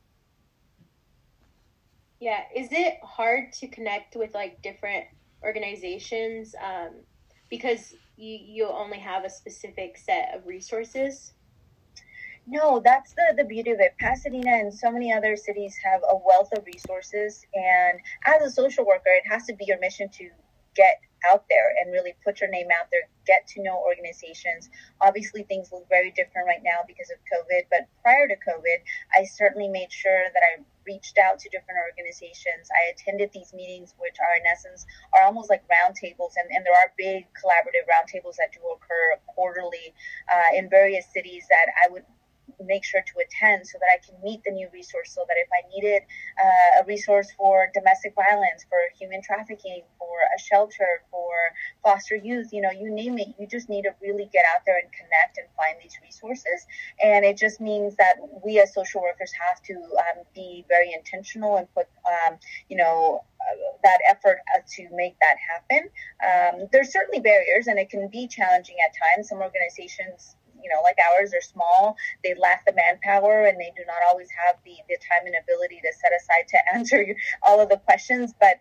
Yeah, 2.19 2.41
is 2.55 2.69
it 2.71 2.99
hard 3.03 3.51
to 3.53 3.67
connect 3.67 4.15
with 4.15 4.33
like 4.33 4.61
different 4.61 5.05
organizations 5.43 6.55
um, 6.63 6.91
because 7.49 7.93
you 8.15 8.39
you 8.41 8.67
only 8.67 8.99
have 8.99 9.25
a 9.25 9.29
specific 9.29 9.97
set 9.97 10.33
of 10.33 10.45
resources? 10.45 11.33
No, 12.45 12.81
that's 12.83 13.13
the, 13.13 13.33
the 13.37 13.43
beauty 13.45 13.71
of 13.71 13.79
it. 13.79 13.93
Pasadena 13.99 14.51
and 14.51 14.73
so 14.73 14.91
many 14.91 15.13
other 15.13 15.35
cities 15.35 15.75
have 15.83 16.01
a 16.09 16.15
wealth 16.15 16.49
of 16.55 16.65
resources. 16.65 17.45
And 17.53 17.99
as 18.25 18.41
a 18.41 18.51
social 18.51 18.85
worker, 18.85 19.07
it 19.07 19.23
has 19.29 19.45
to 19.45 19.53
be 19.53 19.65
your 19.65 19.79
mission 19.79 20.09
to 20.09 20.29
get 20.75 20.99
out 21.29 21.45
there 21.49 21.73
and 21.79 21.91
really 21.91 22.15
put 22.23 22.41
your 22.41 22.49
name 22.49 22.67
out 22.73 22.87
there, 22.91 23.07
get 23.25 23.47
to 23.55 23.63
know 23.63 23.77
organizations. 23.79 24.69
Obviously, 25.01 25.43
things 25.43 25.71
look 25.71 25.87
very 25.89 26.11
different 26.11 26.47
right 26.47 26.63
now 26.63 26.83
because 26.87 27.09
of 27.11 27.17
COVID, 27.27 27.67
but 27.69 27.87
prior 28.01 28.27
to 28.27 28.35
COVID, 28.35 28.79
I 29.13 29.25
certainly 29.25 29.67
made 29.67 29.91
sure 29.91 30.25
that 30.33 30.43
I 30.43 30.63
reached 30.85 31.17
out 31.17 31.39
to 31.39 31.49
different 31.49 31.79
organizations. 31.79 32.67
I 32.71 32.91
attended 32.91 33.31
these 33.33 33.53
meetings, 33.53 33.95
which 33.99 34.17
are 34.19 34.35
in 34.35 34.45
essence 34.45 34.85
are 35.13 35.23
almost 35.23 35.49
like 35.49 35.63
roundtables, 35.67 36.35
and, 36.35 36.51
and 36.51 36.65
there 36.65 36.75
are 36.75 36.91
big 36.97 37.25
collaborative 37.39 37.87
roundtables 37.87 38.35
that 38.37 38.51
do 38.51 38.59
occur 38.67 39.19
quarterly 39.27 39.93
uh, 40.31 40.57
in 40.57 40.69
various 40.69 41.05
cities 41.13 41.45
that 41.49 41.67
I 41.83 41.91
would 41.91 42.03
make 42.65 42.83
sure 42.83 43.01
to 43.01 43.13
attend 43.25 43.67
so 43.67 43.77
that 43.79 43.89
I 43.94 44.00
can 44.05 44.21
meet 44.23 44.41
the 44.45 44.51
new 44.51 44.69
resource. 44.73 45.13
So 45.13 45.25
that 45.27 45.38
if 45.38 45.47
I 45.51 45.67
needed 45.73 46.03
uh, 46.41 46.81
a 46.81 46.85
resource 46.85 47.27
for 47.38 47.69
domestic 47.73 48.13
violence, 48.15 48.65
for 48.69 48.79
human 49.00 49.21
trafficking, 49.21 49.83
for 49.97 50.17
a 50.35 50.39
shelter, 50.39 51.03
for 51.11 51.31
foster 51.83 52.15
youth, 52.15 52.50
you 52.51 52.61
know, 52.61 52.71
you 52.71 52.89
name 52.89 53.17
it, 53.17 53.29
you 53.39 53.47
just 53.47 53.69
need 53.69 53.83
to 53.83 53.91
really 54.01 54.29
get 54.31 54.45
out 54.55 54.61
there 54.65 54.77
and 54.77 54.91
connect 54.91 55.38
and 55.38 55.47
find 55.55 55.77
these 55.81 55.97
resources. 56.01 56.65
And 57.03 57.25
it 57.25 57.38
just 57.38 57.59
means 57.59 57.95
that 57.97 58.15
we 58.44 58.59
as 58.59 58.73
social 58.73 59.01
workers 59.01 59.31
have 59.33 59.61
to 59.63 59.73
um, 59.73 60.23
be 60.33 60.65
very 60.67 60.94
intentional 60.94 61.57
and 61.57 61.67
put, 61.73 61.88
um, 62.05 62.38
you 62.69 62.77
know, 62.77 63.23
uh, 63.41 63.77
that 63.83 64.00
effort 64.09 64.39
uh, 64.55 64.61
to 64.75 64.88
make 64.94 65.15
that 65.19 65.35
happen. 65.51 65.89
Um, 66.23 66.67
there's 66.71 66.91
certainly 66.91 67.19
barriers, 67.19 67.67
and 67.67 67.77
it 67.77 67.89
can 67.89 68.07
be 68.07 68.27
challenging 68.27 68.75
at 68.85 68.94
times. 68.95 69.29
Some 69.29 69.39
organizations 69.39 70.35
you 70.63 70.69
know, 70.69 70.81
like 70.83 70.98
ours 71.12 71.33
are 71.33 71.42
small. 71.42 71.95
They 72.24 72.33
lack 72.39 72.65
the 72.65 72.74
manpower 72.74 73.45
and 73.45 73.60
they 73.60 73.71
do 73.75 73.83
not 73.86 73.98
always 74.10 74.30
have 74.45 74.56
the, 74.65 74.75
the 74.88 74.98
time 74.98 75.27
and 75.27 75.36
ability 75.44 75.81
to 75.83 75.92
set 75.94 76.12
aside 76.15 76.48
to 76.50 76.57
answer 76.75 77.15
all 77.44 77.60
of 77.60 77.69
the 77.69 77.77
questions. 77.77 78.33
But 78.39 78.57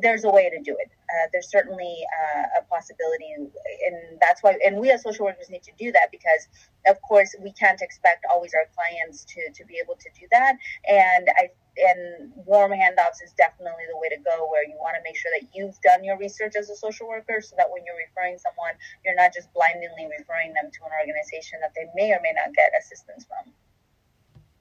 there's 0.00 0.24
a 0.24 0.30
way 0.30 0.48
to 0.48 0.60
do 0.62 0.76
it. 0.78 0.90
Uh, 1.10 1.28
there's 1.32 1.50
certainly 1.50 1.98
uh, 2.08 2.60
a 2.60 2.64
possibility, 2.64 3.34
and 3.36 4.18
that's 4.20 4.42
why. 4.42 4.56
And 4.64 4.78
we 4.78 4.90
as 4.90 5.02
social 5.02 5.26
workers 5.26 5.50
need 5.50 5.62
to 5.64 5.72
do 5.78 5.92
that 5.92 6.08
because, 6.10 6.48
of 6.86 7.00
course, 7.02 7.34
we 7.40 7.52
can't 7.52 7.80
expect 7.82 8.24
always 8.30 8.52
our 8.54 8.66
clients 8.74 9.24
to 9.26 9.52
to 9.52 9.66
be 9.66 9.78
able 9.82 9.96
to 9.96 10.08
do 10.18 10.26
that. 10.30 10.56
And 10.88 11.28
I 11.36 11.50
and 11.76 12.32
warm 12.44 12.72
handoffs 12.72 13.24
is 13.24 13.32
definitely 13.38 13.84
the 13.88 13.96
way 13.96 14.08
to 14.08 14.20
go 14.20 14.46
where 14.50 14.64
you 14.64 14.76
want 14.76 14.94
to 14.96 15.02
make 15.04 15.16
sure 15.16 15.30
that 15.38 15.48
you've 15.54 15.80
done 15.80 16.04
your 16.04 16.18
research 16.18 16.54
as 16.56 16.68
a 16.68 16.76
social 16.76 17.08
worker 17.08 17.40
so 17.40 17.56
that 17.56 17.66
when 17.70 17.82
you're 17.84 17.96
referring 17.96 18.36
someone 18.36 18.76
you're 19.04 19.16
not 19.16 19.32
just 19.32 19.52
blindly 19.54 19.88
referring 20.18 20.52
them 20.52 20.68
to 20.70 20.84
an 20.84 20.92
organization 21.00 21.58
that 21.64 21.72
they 21.74 21.88
may 21.96 22.12
or 22.12 22.20
may 22.22 22.32
not 22.36 22.52
get 22.52 22.72
assistance 22.78 23.24
from 23.24 23.52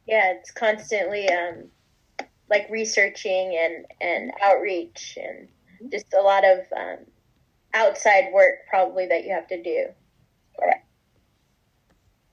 yeah 0.07 0.31
it's 0.31 0.51
constantly 0.51 1.27
um, 1.27 1.67
like 2.51 2.67
researching 2.69 3.57
and 3.57 3.85
and 3.99 4.31
outreach 4.43 5.17
and 5.19 5.47
just 5.91 6.13
a 6.13 6.21
lot 6.21 6.43
of 6.45 6.59
um, 6.77 6.97
outside 7.73 8.25
work 8.31 8.67
probably 8.69 9.07
that 9.07 9.23
you 9.23 9.31
have 9.31 9.47
to 9.47 9.63
do 9.63 9.87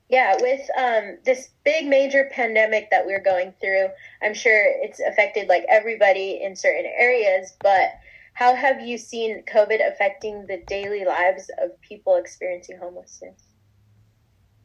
yeah, 0.09 0.35
with 0.41 0.61
um, 0.75 1.19
this 1.23 1.49
big 1.63 1.85
major 1.85 2.29
pandemic 2.31 2.89
that 2.89 3.05
we're 3.05 3.21
going 3.21 3.53
through, 3.61 3.89
I'm 4.23 4.33
sure 4.33 4.63
it's 4.65 4.99
affected 4.99 5.47
like 5.47 5.65
everybody 5.69 6.41
in 6.41 6.55
certain 6.55 6.91
areas, 6.97 7.55
but 7.61 7.91
how 8.33 8.55
have 8.55 8.81
you 8.81 8.97
seen 8.97 9.43
COVID 9.45 9.87
affecting 9.87 10.47
the 10.47 10.63
daily 10.67 11.05
lives 11.05 11.51
of 11.61 11.79
people 11.81 12.15
experiencing 12.15 12.79
homelessness? 12.79 13.48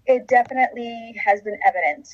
It 0.06 0.28
definitely 0.28 1.14
has 1.25 1.40
been 1.40 1.58
evident. 1.64 2.08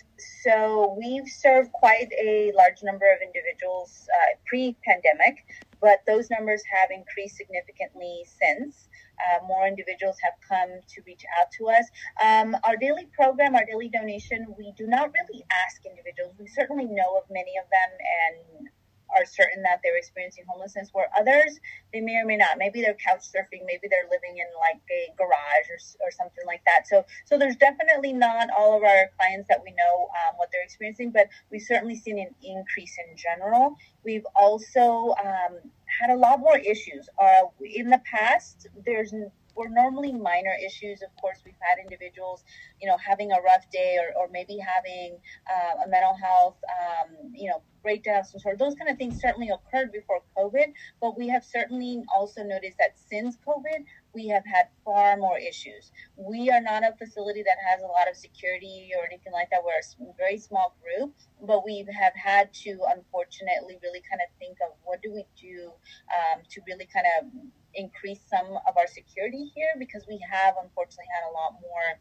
So 0.45 0.97
we've 0.97 1.27
served 1.27 1.73
quite 1.73 2.09
a 2.23 2.53
large 2.57 2.85
number 2.85 3.05
of 3.13 3.19
individuals 3.21 4.07
uh, 4.15 4.37
pre 4.47 4.77
pandemic, 4.85 5.45
but 5.81 5.99
those 6.07 6.31
numbers 6.31 6.63
have 6.71 6.91
increased 6.93 7.37
significantly 7.37 8.25
since. 8.39 8.89
Uh, 9.19 9.45
more 9.47 9.67
individuals 9.67 10.17
have 10.23 10.35
come 10.49 10.71
to 10.89 11.03
reach 11.05 11.25
out 11.41 11.51
to 11.59 11.69
us. 11.69 11.85
Um, 12.23 12.57
our 12.65 12.77
daily 12.77 13.09
program, 13.13 13.57
our 13.57 13.65
daily 13.65 13.89
donation, 13.89 14.55
we 14.57 14.73
do 14.77 14.87
not 14.87 15.11
really 15.13 15.45
ask 15.51 15.85
individuals. 15.85 16.35
We 16.39 16.47
certainly 16.47 16.87
know 16.87 17.19
of 17.19 17.25
many 17.29 17.53
of 17.59 17.69
them 17.71 17.91
and 17.91 18.69
are 19.17 19.25
certain 19.25 19.63
that 19.63 19.81
they're 19.83 19.97
experiencing 19.97 20.45
homelessness, 20.49 20.91
where 20.93 21.09
others, 21.19 21.59
they 21.93 22.01
may 22.01 22.17
or 22.17 22.27
may 22.27 22.37
not. 22.37 22.59
Maybe 22.59 22.81
they're 22.83 22.95
couch 22.95 23.25
surfing, 23.29 23.65
maybe 23.67 23.89
they're 23.89 24.09
living 24.11 24.39
in 24.39 24.47
like 24.59 24.81
a 24.91 25.13
garage 25.17 25.69
or, 25.71 26.07
or 26.07 26.11
something 26.11 26.45
like 26.47 26.63
that. 26.67 26.87
So, 26.87 27.05
so 27.25 27.39
there's 27.39 27.57
definitely 27.57 28.13
not 28.13 28.49
all 28.57 28.77
of 28.77 28.83
our 28.83 29.11
clients 29.19 29.49
that 29.49 29.63
we 29.63 29.71
know 29.73 30.09
um, 30.27 30.37
what 30.37 30.49
they're 30.53 30.65
experiencing, 30.65 31.11
but 31.11 31.29
we've 31.51 31.63
certainly 31.63 31.97
seen 31.97 32.19
an 32.19 32.35
increase 32.43 32.97
in 32.99 33.17
general. 33.17 33.77
We've 34.05 34.27
also 34.35 35.15
um, 35.23 35.59
had 36.01 36.11
a 36.11 36.17
lot 36.17 36.41
more 36.41 36.59
issues. 36.59 37.09
Uh, 37.21 37.49
in 37.63 37.91
the 37.91 38.01
past, 38.05 38.69
there's 38.85 39.13
were 39.57 39.69
normally 39.69 40.13
minor 40.13 40.55
issues. 40.65 41.03
Of 41.03 41.15
course, 41.21 41.39
we've 41.45 41.55
had 41.61 41.79
individuals, 41.81 42.45
you 42.81 42.89
know, 42.89 42.97
having 42.97 43.33
a 43.33 43.41
rough 43.41 43.71
day 43.71 43.99
or, 43.99 44.23
or 44.23 44.29
maybe 44.31 44.59
having 44.59 45.19
uh, 45.49 45.85
a 45.85 45.89
mental 45.89 46.15
health, 46.15 46.57
um, 46.81 47.33
you 47.35 47.51
know, 47.51 47.63
breakdowns 47.83 48.33
and 48.33 48.43
sort 48.43 48.59
those 48.59 48.75
kind 48.75 48.91
of 48.91 48.99
things 48.99 49.21
certainly 49.21 49.51
occurred 49.51 49.93
before 49.93 50.21
COVID. 50.37 50.73
But 51.01 51.17
we 51.17 51.29
have 51.29 51.45
certainly 51.45 52.03
also 52.15 52.43
noticed 52.43 52.77
that 52.79 52.99
since 52.99 53.39
COVID, 53.47 53.85
we 54.15 54.29
have 54.29 54.45
had 54.45 54.69
far 54.85 55.17
more 55.17 55.39
issues. 55.39 55.93
We 56.17 56.51
are 56.51 56.61
not 56.61 56.83
a 56.83 56.93
facility 56.99 57.43
that 57.43 57.57
has 57.65 57.81
a 57.81 57.87
lot 57.87 58.09
of 58.11 58.17
security 58.17 58.91
or 58.99 59.05
anything 59.07 59.33
like 59.33 59.51
that. 59.51 59.61
We're 59.65 59.79
a 59.79 60.15
very 60.17 60.39
small 60.39 60.77
group, 60.83 61.15
but 61.43 61.65
we 61.65 61.87
have 61.99 62.15
had 62.15 62.53
to 62.65 62.79
unfortunately 62.95 63.79
really 63.83 64.03
kind 64.09 64.21
of 64.21 64.29
think 64.39 64.59
of 64.67 64.75
what 64.85 65.01
do 65.03 65.13
we 65.13 65.25
do 65.41 65.73
um, 66.11 66.43
to 66.51 66.61
really 66.67 66.89
kind 66.93 67.07
of 67.19 67.31
increase 67.75 68.21
some 68.29 68.47
of 68.69 68.77
our 68.77 68.87
security 68.87 69.51
here 69.55 69.71
because 69.79 70.05
we 70.09 70.19
have 70.31 70.55
unfortunately 70.63 71.07
had 71.15 71.31
a 71.31 71.33
lot 71.33 71.55
more 71.61 71.99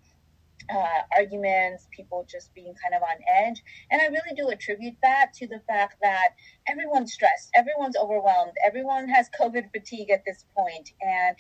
uh, 0.69 1.01
arguments, 1.17 1.88
people 1.91 2.25
just 2.29 2.53
being 2.53 2.73
kind 2.81 2.93
of 2.93 3.01
on 3.01 3.17
edge. 3.43 3.63
And 3.91 4.01
I 4.01 4.05
really 4.05 4.35
do 4.35 4.49
attribute 4.49 4.95
that 5.01 5.33
to 5.35 5.47
the 5.47 5.61
fact 5.67 5.95
that 6.01 6.29
everyone's 6.67 7.13
stressed, 7.13 7.49
everyone's 7.55 7.95
overwhelmed, 7.95 8.53
everyone 8.65 9.07
has 9.09 9.29
COVID 9.39 9.71
fatigue 9.71 10.11
at 10.11 10.23
this 10.25 10.45
point, 10.55 10.91
and 11.01 11.35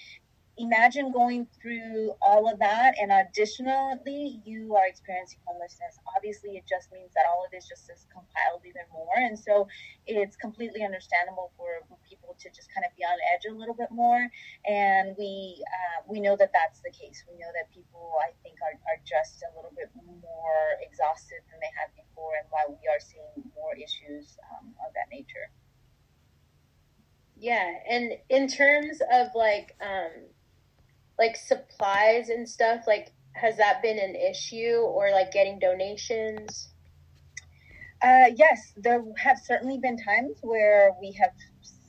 imagine 0.59 1.11
going 1.11 1.47
through 1.55 2.11
all 2.21 2.51
of 2.51 2.59
that 2.59 2.93
and 2.99 3.11
additionally 3.15 4.43
you 4.43 4.75
are 4.75 4.85
experiencing 4.85 5.39
homelessness. 5.47 5.95
Obviously 6.15 6.59
it 6.59 6.67
just 6.67 6.91
means 6.91 7.15
that 7.15 7.23
all 7.31 7.47
of 7.47 7.49
this 7.49 7.63
just 7.67 7.87
is 7.87 8.03
compiled 8.11 8.59
even 8.67 8.83
more 8.91 9.15
and 9.15 9.39
so 9.39 9.67
it's 10.05 10.35
completely 10.35 10.83
understandable 10.83 11.55
for 11.55 11.79
people 12.03 12.35
to 12.43 12.51
just 12.51 12.67
kind 12.75 12.83
of 12.83 12.91
be 12.99 13.07
on 13.07 13.15
edge 13.31 13.47
a 13.47 13.55
little 13.55 13.73
bit 13.73 13.87
more 13.89 14.27
and 14.67 15.15
we 15.17 15.63
uh, 15.63 16.03
we 16.11 16.19
know 16.19 16.35
that 16.35 16.51
that's 16.51 16.83
the 16.83 16.91
case. 16.91 17.23
We 17.31 17.39
know 17.39 17.51
that 17.55 17.71
people 17.71 18.19
i 18.19 18.35
think 18.43 18.59
are, 18.59 18.75
are 18.91 18.99
just 19.07 19.39
a 19.47 19.55
little 19.55 19.71
bit 19.71 19.87
more 19.95 20.75
exhausted 20.83 21.39
than 21.47 21.63
they 21.63 21.71
have 21.79 21.95
before 21.95 22.35
and 22.35 22.45
why 22.51 22.67
we 22.67 22.83
are 22.91 22.99
seeing 22.99 23.47
more 23.55 23.79
issues 23.79 24.35
um, 24.51 24.75
of 24.83 24.91
that 24.91 25.07
nature. 25.07 25.47
Yeah 27.39 27.71
and 27.87 28.19
in 28.27 28.51
terms 28.51 28.99
of 29.07 29.31
like 29.33 29.71
um 29.79 30.27
like 31.19 31.35
supplies 31.35 32.29
and 32.29 32.47
stuff 32.47 32.85
like 32.87 33.11
has 33.33 33.57
that 33.57 33.81
been 33.81 33.99
an 33.99 34.15
issue 34.15 34.77
or 34.77 35.11
like 35.11 35.31
getting 35.31 35.59
donations? 35.59 36.73
Uh, 38.01 38.31
yes 38.35 38.73
there 38.77 39.03
have 39.17 39.37
certainly 39.43 39.77
been 39.77 39.97
times 39.97 40.37
where 40.41 40.91
we 41.01 41.11
have 41.11 41.31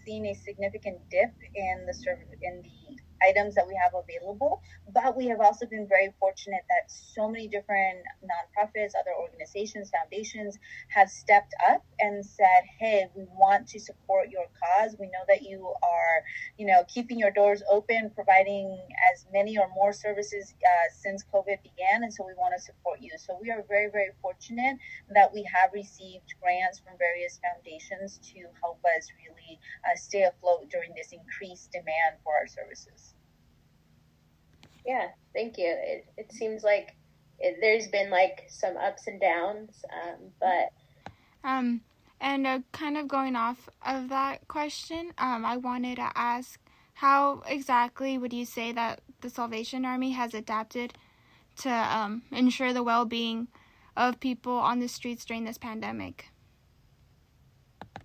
seen 0.05 0.27
a 0.27 0.35
significant 0.35 0.99
dip 1.11 1.31
in 1.55 1.87
the 1.87 1.95
in 2.43 2.63
the 2.63 2.80
items 3.23 3.55
that 3.55 3.67
we 3.67 3.79
have 3.83 3.93
available. 3.95 4.63
But 4.93 5.17
we 5.17 5.27
have 5.27 5.41
also 5.41 5.67
been 5.67 5.87
very 5.89 6.13
fortunate 6.19 6.63
that 6.69 6.91
so 6.91 7.29
many 7.29 7.49
different 7.49 7.99
nonprofits, 8.25 8.93
other 8.99 9.15
organizations, 9.19 9.91
foundations 9.91 10.59
have 10.89 11.09
stepped 11.09 11.55
up 11.69 11.85
and 11.99 12.25
said, 12.25 12.63
hey, 12.79 13.07
we 13.15 13.25
want 13.37 13.69
to 13.69 13.81
support 13.81 14.31
your 14.31 14.47
cause. 14.59 14.97
We 14.99 15.07
know 15.07 15.25
that 15.29 15.43
you 15.43 15.73
are, 15.83 16.23
you 16.59 16.67
know, 16.67 16.83
keeping 16.89 17.19
your 17.19 17.31
doors 17.31 17.63
open, 17.71 18.11
providing 18.15 18.79
as 19.13 19.27
many 19.33 19.59
or 19.59 19.69
more 19.75 19.93
services 19.93 20.55
uh, 20.65 20.89
since 20.93 21.25
COVID 21.33 21.63
began. 21.63 22.03
And 22.03 22.13
so 22.13 22.25
we 22.27 22.35
want 22.35 22.55
to 22.57 22.63
support 22.63 23.01
you. 23.01 23.11
So 23.19 23.39
we 23.41 23.51
are 23.51 23.65
very, 23.69 23.91
very 23.91 24.11
fortunate 24.23 24.77
that 25.11 25.33
we 25.33 25.47
have 25.53 25.71
received 25.73 26.35
grants 26.43 26.81
from 26.81 26.99
various 26.99 27.39
foundations 27.39 28.19
to 28.33 28.41
help 28.61 28.81
us 28.97 29.09
really 29.25 29.59
uh, 29.85 29.97
stay 29.97 30.23
afloat 30.23 30.69
during 30.71 30.93
this 30.97 31.13
increased 31.13 31.73
demand 31.73 32.17
for 32.25 32.35
our 32.35 32.47
services. 32.47 33.10
Yeah, 34.87 35.09
thank 35.35 35.59
you. 35.59 35.67
It, 35.67 36.07
it 36.17 36.33
seems 36.33 36.63
like 36.63 36.97
it, 37.39 37.59
there's 37.61 37.89
been 37.89 38.11
like 38.11 38.45
some 38.49 38.77
ups 38.77 39.07
and 39.07 39.21
downs, 39.21 39.85
um, 39.93 40.17
but. 40.41 40.71
Um, 41.43 41.81
and 42.21 42.47
uh, 42.47 42.61
kind 42.73 42.97
of 42.97 43.09
going 43.09 43.37
off 43.37 43.69
of 43.87 44.09
that 44.11 44.47
question, 44.49 45.13
um, 45.19 45.45
I 45.45 45.57
wanted 45.57 45.97
to 45.97 46.11
ask 46.15 46.59
how 46.95 47.43
exactly 47.47 48.19
would 48.19 48.33
you 48.33 48.45
say 48.45 48.73
that 48.73 49.01
the 49.23 49.31
Salvation 49.31 49.87
Army 49.87 50.11
has 50.13 50.35
adapted 50.35 50.93
to 51.57 51.71
um, 51.71 52.23
ensure 52.31 52.73
the 52.73 52.83
well 52.83 53.05
being 53.05 53.49
of 53.97 54.21
people 54.21 54.53
on 54.53 54.81
the 54.81 54.89
streets 54.89 55.25
during 55.25 55.45
this 55.45 55.59
pandemic? 55.59 56.27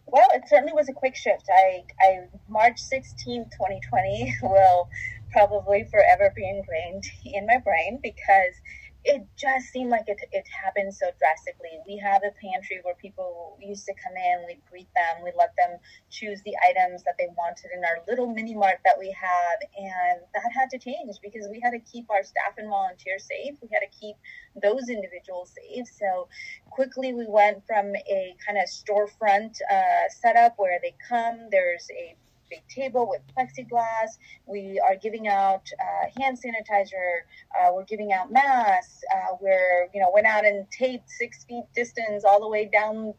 Well, 0.05 0.27
it 0.33 0.43
certainly 0.47 0.71
was 0.71 0.87
a 0.87 0.93
quick 0.93 1.15
shift. 1.15 1.45
I, 1.53 1.83
I 1.99 2.27
March 2.47 2.79
16, 2.79 3.45
2020 3.45 4.35
will 4.43 4.89
probably 5.35 5.83
forever 5.91 6.31
be 6.33 6.47
ingrained 6.47 7.03
in 7.25 7.45
my 7.45 7.57
brain 7.59 7.99
because 8.01 8.55
it 9.03 9.21
just 9.37 9.67
seemed 9.67 9.91
like 9.91 10.07
it, 10.07 10.17
it 10.31 10.45
happened 10.47 10.93
so 10.93 11.07
drastically. 11.19 11.77
We 11.85 11.97
have 11.97 12.23
a 12.23 12.31
pantry 12.41 12.79
where 12.81 12.95
people 12.95 13.57
used 13.61 13.85
to 13.85 13.93
come 14.01 14.15
in, 14.15 14.47
we 14.47 14.57
greet 14.71 14.87
them, 14.95 15.23
we 15.23 15.31
let 15.37 15.53
them 15.57 15.77
choose 16.09 16.41
the 16.43 16.55
items 16.69 17.03
that 17.03 17.13
they 17.19 17.27
wanted 17.37 17.69
in 17.75 17.83
our 17.83 18.01
little 18.07 18.33
mini 18.33 18.55
mart 18.55 18.79
that 18.85 18.97
we 18.97 19.11
had. 19.11 19.57
And 19.77 20.21
that 20.33 20.49
had 20.55 20.71
to 20.71 20.79
change 20.79 21.19
because 21.21 21.47
we 21.51 21.59
had 21.61 21.71
to 21.71 21.79
keep 21.79 22.09
our 22.09 22.23
staff 22.23 22.55
and 22.57 22.69
volunteers 22.69 23.27
safe. 23.27 23.59
We 23.61 23.69
had 23.71 23.85
to 23.85 23.91
keep 23.99 24.15
those 24.63 24.89
individuals 24.89 25.53
safe. 25.53 25.85
So 25.99 26.27
quickly 26.71 27.13
we 27.13 27.27
went 27.27 27.61
from 27.67 27.93
a 27.93 28.35
kind 28.43 28.57
of 28.57 28.65
storefront 28.71 29.59
uh, 29.69 30.09
setup 30.09 30.55
where 30.57 30.79
they 30.81 30.95
come, 31.07 31.49
there's 31.51 31.85
a 31.91 32.15
big 32.49 32.67
table 32.67 33.07
with 33.09 33.21
plexiglass. 33.35 34.17
We 34.45 34.79
are 34.79 34.95
giving 34.95 35.27
out 35.27 35.67
uh, 35.79 36.21
hand 36.21 36.37
sanitizer. 36.37 37.23
Uh, 37.57 37.71
we're 37.73 37.85
giving 37.85 38.13
out 38.13 38.31
masks. 38.31 39.01
Uh, 39.13 39.35
we're, 39.39 39.89
you 39.93 40.01
know, 40.01 40.11
went 40.13 40.27
out 40.27 40.45
and 40.45 40.69
taped 40.71 41.09
six 41.09 41.43
feet 41.45 41.65
distance 41.73 42.23
all 42.23 42.39
the 42.39 42.47
way 42.47 42.69
down 42.71 43.13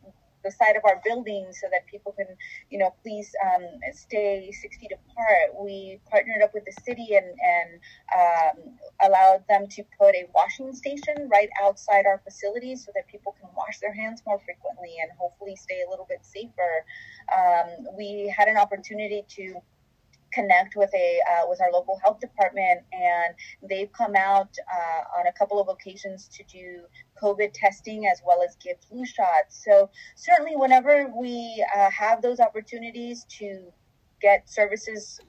the 0.47 0.53
side 0.53 0.76
of 0.76 0.83
our 0.85 1.00
building 1.05 1.49
so 1.50 1.67
that 1.73 1.87
people 1.87 2.12
can, 2.12 2.26
you 2.71 2.79
know, 2.79 2.95
please 3.03 3.35
um, 3.45 3.67
stay 3.93 4.50
six 4.53 4.79
feet 4.79 4.93
apart. 4.93 5.59
We 5.61 6.00
partnered 6.11 6.43
up 6.43 6.55
with 6.55 6.65
the 6.65 6.76
city 6.87 7.19
and, 7.19 7.26
and 7.26 7.71
um, 8.15 8.57
allowed 9.03 9.45
them 9.49 9.67
to 9.69 9.83
put 9.99 10.15
a 10.15 10.25
washing 10.35 10.73
station 10.73 11.29
right 11.31 11.50
outside 11.62 12.07
our 12.07 12.21
facilities 12.25 12.85
so 12.87 12.93
that 12.95 13.07
people 13.09 13.35
can 13.41 13.50
wash 13.57 13.81
their 13.81 13.93
hands 13.93 14.23
more 14.26 14.38
frequently 14.38 14.95
and 15.03 15.11
hopefully 15.19 15.57
stay 15.57 15.83
a 15.87 15.91
little 15.91 16.07
bit 16.09 16.25
safer. 16.25 16.85
Um, 17.37 17.88
we 17.99 18.33
had 18.35 18.49
an 18.49 18.57
opportunity 18.57 19.25
to 19.37 19.61
connect 20.37 20.76
with 20.76 20.90
a 20.95 21.19
uh, 21.33 21.49
with 21.49 21.61
our 21.61 21.73
local 21.73 21.99
health 22.02 22.21
department, 22.21 22.83
and 22.93 23.35
they've 23.69 23.90
come 23.93 24.14
out 24.14 24.55
uh, 24.73 25.19
on 25.19 25.26
a 25.26 25.33
couple 25.33 25.61
of 25.61 25.69
occasions 25.69 26.28
to 26.28 26.45
do 26.45 26.83
COVID 27.23 27.50
testing 27.55 28.07
as 28.07 28.21
well 28.26 28.43
as 28.43 28.57
give 28.57 28.76
flu 28.88 29.05
shots. 29.07 29.64
So 29.64 29.90
certainly, 30.14 30.57
whenever 30.57 31.11
we 31.19 31.64
uh, 31.75 31.90
have 31.90 32.23
those 32.23 32.38
opportunities 32.40 33.25
to 33.38 33.73
get 34.21 34.49
services 34.49 35.21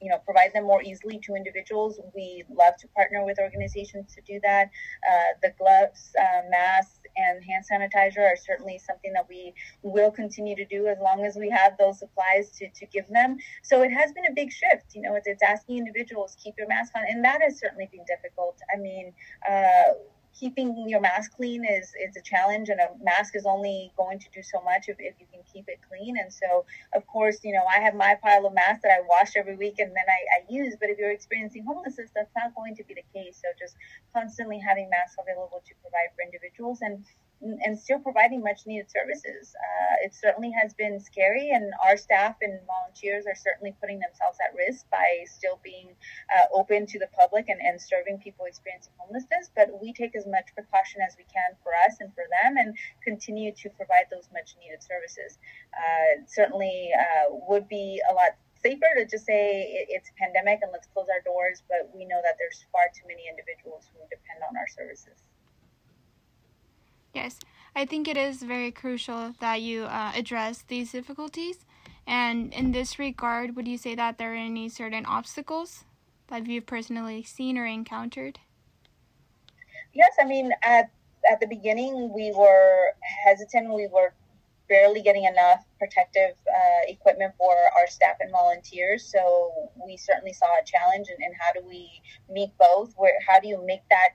you 0.00 0.10
know 0.10 0.18
provide 0.24 0.52
them 0.54 0.64
more 0.64 0.80
easily 0.82 1.18
to 1.18 1.34
individuals 1.34 1.98
we 2.14 2.44
love 2.48 2.76
to 2.78 2.86
partner 2.88 3.24
with 3.24 3.38
organizations 3.40 4.14
to 4.14 4.20
do 4.22 4.38
that 4.42 4.70
uh, 5.10 5.32
the 5.42 5.52
gloves 5.58 6.12
uh, 6.20 6.42
masks 6.48 7.00
and 7.16 7.44
hand 7.44 7.64
sanitizer 7.70 8.20
are 8.20 8.36
certainly 8.36 8.78
something 8.78 9.12
that 9.12 9.26
we 9.28 9.54
will 9.82 10.10
continue 10.10 10.56
to 10.56 10.64
do 10.64 10.86
as 10.86 10.98
long 11.00 11.24
as 11.24 11.36
we 11.36 11.48
have 11.50 11.76
those 11.78 11.98
supplies 11.98 12.50
to, 12.58 12.68
to 12.70 12.86
give 12.86 13.08
them. 13.08 13.36
So 13.62 13.82
it 13.82 13.90
has 13.90 14.12
been 14.12 14.26
a 14.26 14.34
big 14.34 14.50
shift 14.52 14.94
you 14.94 15.02
know 15.02 15.14
it's, 15.14 15.26
it's 15.26 15.42
asking 15.42 15.78
individuals 15.78 16.36
keep 16.42 16.54
your 16.58 16.68
mask 16.68 16.92
on 16.96 17.02
and 17.08 17.24
that 17.24 17.40
has 17.42 17.58
certainly 17.58 17.88
been 17.90 18.04
difficult. 18.06 18.58
I 18.72 18.78
mean 18.78 19.12
uh, 19.48 19.94
keeping 20.38 20.88
your 20.88 21.00
mask 21.00 21.32
clean 21.36 21.64
is 21.64 21.92
is 22.00 22.16
a 22.16 22.22
challenge 22.22 22.68
and 22.68 22.80
a 22.80 22.88
mask 23.02 23.36
is 23.36 23.46
only 23.46 23.92
going 23.96 24.18
to 24.18 24.26
do 24.34 24.42
so 24.42 24.60
much 24.62 24.88
if, 24.88 24.96
if 24.98 25.14
you 25.20 25.26
can 25.32 25.42
keep 25.52 25.68
it 25.68 25.78
clean. 25.88 26.16
And 26.18 26.32
so 26.32 26.64
of 26.94 27.06
course 27.06 27.38
you 27.42 27.52
know 27.52 27.64
i 27.64 27.80
have 27.80 27.94
my 27.94 28.16
pile 28.22 28.46
of 28.46 28.54
masks 28.54 28.82
that 28.82 28.92
i 28.92 29.00
wash 29.08 29.36
every 29.36 29.56
week 29.56 29.78
and 29.78 29.90
then 29.90 30.06
I, 30.08 30.20
I 30.36 30.52
use 30.52 30.74
but 30.80 30.90
if 30.90 30.98
you're 30.98 31.10
experiencing 31.10 31.64
homelessness 31.64 32.10
that's 32.14 32.32
not 32.36 32.54
going 32.54 32.76
to 32.76 32.84
be 32.84 32.94
the 32.94 33.04
case. 33.12 33.40
So 33.42 33.48
just 33.58 33.76
constantly 34.12 34.58
having 34.58 34.88
masks 34.90 35.16
available 35.20 35.62
to 35.66 35.74
provide 35.82 36.10
for 36.14 36.22
individuals. 36.22 36.78
And 36.82 37.04
and 37.42 37.78
still 37.78 37.98
providing 37.98 38.40
much 38.40 38.66
needed 38.66 38.90
services. 38.90 39.54
Uh, 39.58 40.06
it 40.06 40.14
certainly 40.14 40.50
has 40.50 40.74
been 40.74 41.00
scary, 41.00 41.50
and 41.50 41.72
our 41.84 41.96
staff 41.96 42.36
and 42.40 42.58
volunteers 42.66 43.26
are 43.26 43.34
certainly 43.34 43.74
putting 43.80 43.98
themselves 43.98 44.38
at 44.38 44.54
risk 44.54 44.88
by 44.90 45.24
still 45.26 45.58
being 45.62 45.88
uh, 46.36 46.46
open 46.54 46.86
to 46.86 46.98
the 46.98 47.08
public 47.18 47.48
and, 47.48 47.60
and 47.60 47.80
serving 47.80 48.18
people 48.18 48.46
experiencing 48.46 48.92
homelessness. 48.98 49.50
But 49.54 49.70
we 49.80 49.92
take 49.92 50.14
as 50.14 50.26
much 50.26 50.54
precaution 50.54 51.00
as 51.02 51.16
we 51.18 51.24
can 51.24 51.58
for 51.62 51.72
us 51.86 51.98
and 52.00 52.14
for 52.14 52.24
them 52.30 52.56
and 52.56 52.76
continue 53.02 53.52
to 53.52 53.68
provide 53.70 54.06
those 54.10 54.28
much 54.32 54.54
needed 54.62 54.82
services. 54.82 55.38
Uh, 55.74 56.22
certainly 56.26 56.90
uh, 56.94 57.34
would 57.48 57.68
be 57.68 58.00
a 58.10 58.14
lot 58.14 58.38
safer 58.62 58.86
to 58.94 59.04
just 59.04 59.26
say 59.26 59.86
it's 59.90 60.08
a 60.10 60.14
pandemic 60.14 60.60
and 60.62 60.70
let's 60.70 60.86
close 60.94 61.10
our 61.10 61.20
doors, 61.26 61.62
but 61.66 61.90
we 61.90 62.06
know 62.06 62.22
that 62.22 62.38
there's 62.38 62.64
far 62.70 62.86
too 62.94 63.02
many 63.10 63.26
individuals 63.26 63.90
who 63.90 63.98
depend 64.06 64.38
on 64.46 64.54
our 64.56 64.70
services. 64.70 65.18
Yes, 67.14 67.38
I 67.76 67.84
think 67.84 68.08
it 68.08 68.16
is 68.16 68.42
very 68.42 68.70
crucial 68.70 69.34
that 69.40 69.60
you 69.60 69.84
uh, 69.84 70.12
address 70.14 70.64
these 70.66 70.92
difficulties. 70.92 71.66
And 72.06 72.52
in 72.52 72.72
this 72.72 72.98
regard, 72.98 73.54
would 73.54 73.68
you 73.68 73.78
say 73.78 73.94
that 73.94 74.18
there 74.18 74.32
are 74.32 74.36
any 74.36 74.68
certain 74.68 75.06
obstacles 75.06 75.84
that 76.28 76.46
you've 76.46 76.66
personally 76.66 77.22
seen 77.22 77.58
or 77.58 77.66
encountered? 77.66 78.40
Yes, 79.92 80.12
I 80.20 80.24
mean 80.24 80.52
at 80.62 80.90
at 81.30 81.38
the 81.38 81.46
beginning 81.46 82.12
we 82.12 82.32
were 82.32 82.94
hesitant. 83.24 83.72
We 83.72 83.86
were 83.86 84.14
barely 84.68 85.02
getting 85.02 85.24
enough 85.24 85.64
protective 85.78 86.34
uh, 86.48 86.88
equipment 86.88 87.34
for 87.36 87.52
our 87.52 87.86
staff 87.86 88.16
and 88.20 88.30
volunteers. 88.30 89.04
So 89.04 89.70
we 89.84 89.96
certainly 89.98 90.32
saw 90.32 90.46
a 90.46 90.64
challenge 90.64 91.08
in, 91.08 91.22
in 91.22 91.32
how 91.38 91.52
do 91.52 91.66
we 91.66 91.90
meet 92.30 92.50
both? 92.58 92.94
Where 92.96 93.12
how 93.28 93.38
do 93.38 93.48
you 93.48 93.62
make 93.66 93.82
that 93.90 94.14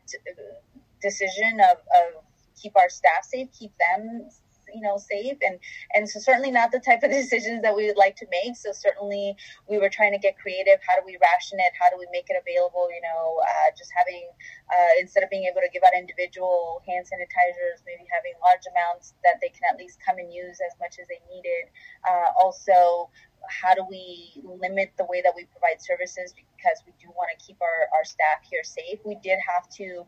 decision 1.00 1.60
of, 1.62 1.78
of 1.78 2.24
keep 2.62 2.76
our 2.76 2.90
staff 2.90 3.24
safe, 3.24 3.48
keep 3.58 3.72
them 3.78 4.30
you 4.74 4.82
know 4.82 4.98
safe. 4.98 5.38
And 5.46 5.60
and 5.94 6.10
so 6.10 6.20
certainly 6.20 6.52
not 6.52 6.72
the 6.72 6.80
type 6.80 7.04
of 7.04 7.12
decisions 7.22 7.62
that 7.62 7.76
we 7.76 7.88
would 7.88 7.98
like 7.98 8.16
to 8.18 8.28
make. 8.32 8.56
So 8.56 8.72
certainly 8.72 9.36
we 9.70 9.78
were 9.78 9.90
trying 9.90 10.12
to 10.12 10.20
get 10.20 10.38
creative. 10.38 10.80
How 10.88 11.00
do 11.00 11.04
we 11.06 11.18
ration 11.22 11.60
it? 11.60 11.72
How 11.80 11.90
do 11.90 11.98
we 11.98 12.08
make 12.12 12.28
it 12.30 12.38
available? 12.40 12.88
You 12.92 13.02
know 13.02 13.40
uh, 13.44 13.70
just 13.78 13.92
having 13.96 14.28
uh, 14.72 14.94
instead 15.00 15.24
of 15.24 15.30
being 15.30 15.46
able 15.46 15.62
to 15.62 15.70
give 15.72 15.84
out 15.84 15.96
individual 15.98 16.82
hand 16.88 17.06
sanitizers 17.06 17.84
maybe 17.86 18.06
having 18.12 18.34
large 18.44 18.64
amounts 18.72 19.14
that 19.24 19.40
they 19.42 19.50
can 19.50 19.64
at 19.72 19.78
least 19.78 20.00
come 20.04 20.18
and 20.18 20.34
use 20.34 20.60
as 20.66 20.74
much 20.80 21.00
as 21.00 21.08
they 21.08 21.20
needed. 21.32 21.72
Uh, 22.08 22.32
also 22.40 23.10
how 23.50 23.74
do 23.74 23.86
we 23.90 24.42
limit 24.44 24.92
the 24.98 25.06
way 25.06 25.22
that 25.22 25.34
we 25.36 25.46
provide 25.46 25.80
services? 25.82 26.34
Because 26.34 26.84
we 26.86 26.94
do 27.00 27.08
want 27.16 27.30
to 27.32 27.46
keep 27.46 27.58
our, 27.62 27.88
our 27.96 28.04
staff 28.04 28.44
here 28.50 28.64
safe. 28.64 29.00
We 29.06 29.16
did 29.24 29.40
have 29.40 29.70
to 29.78 30.06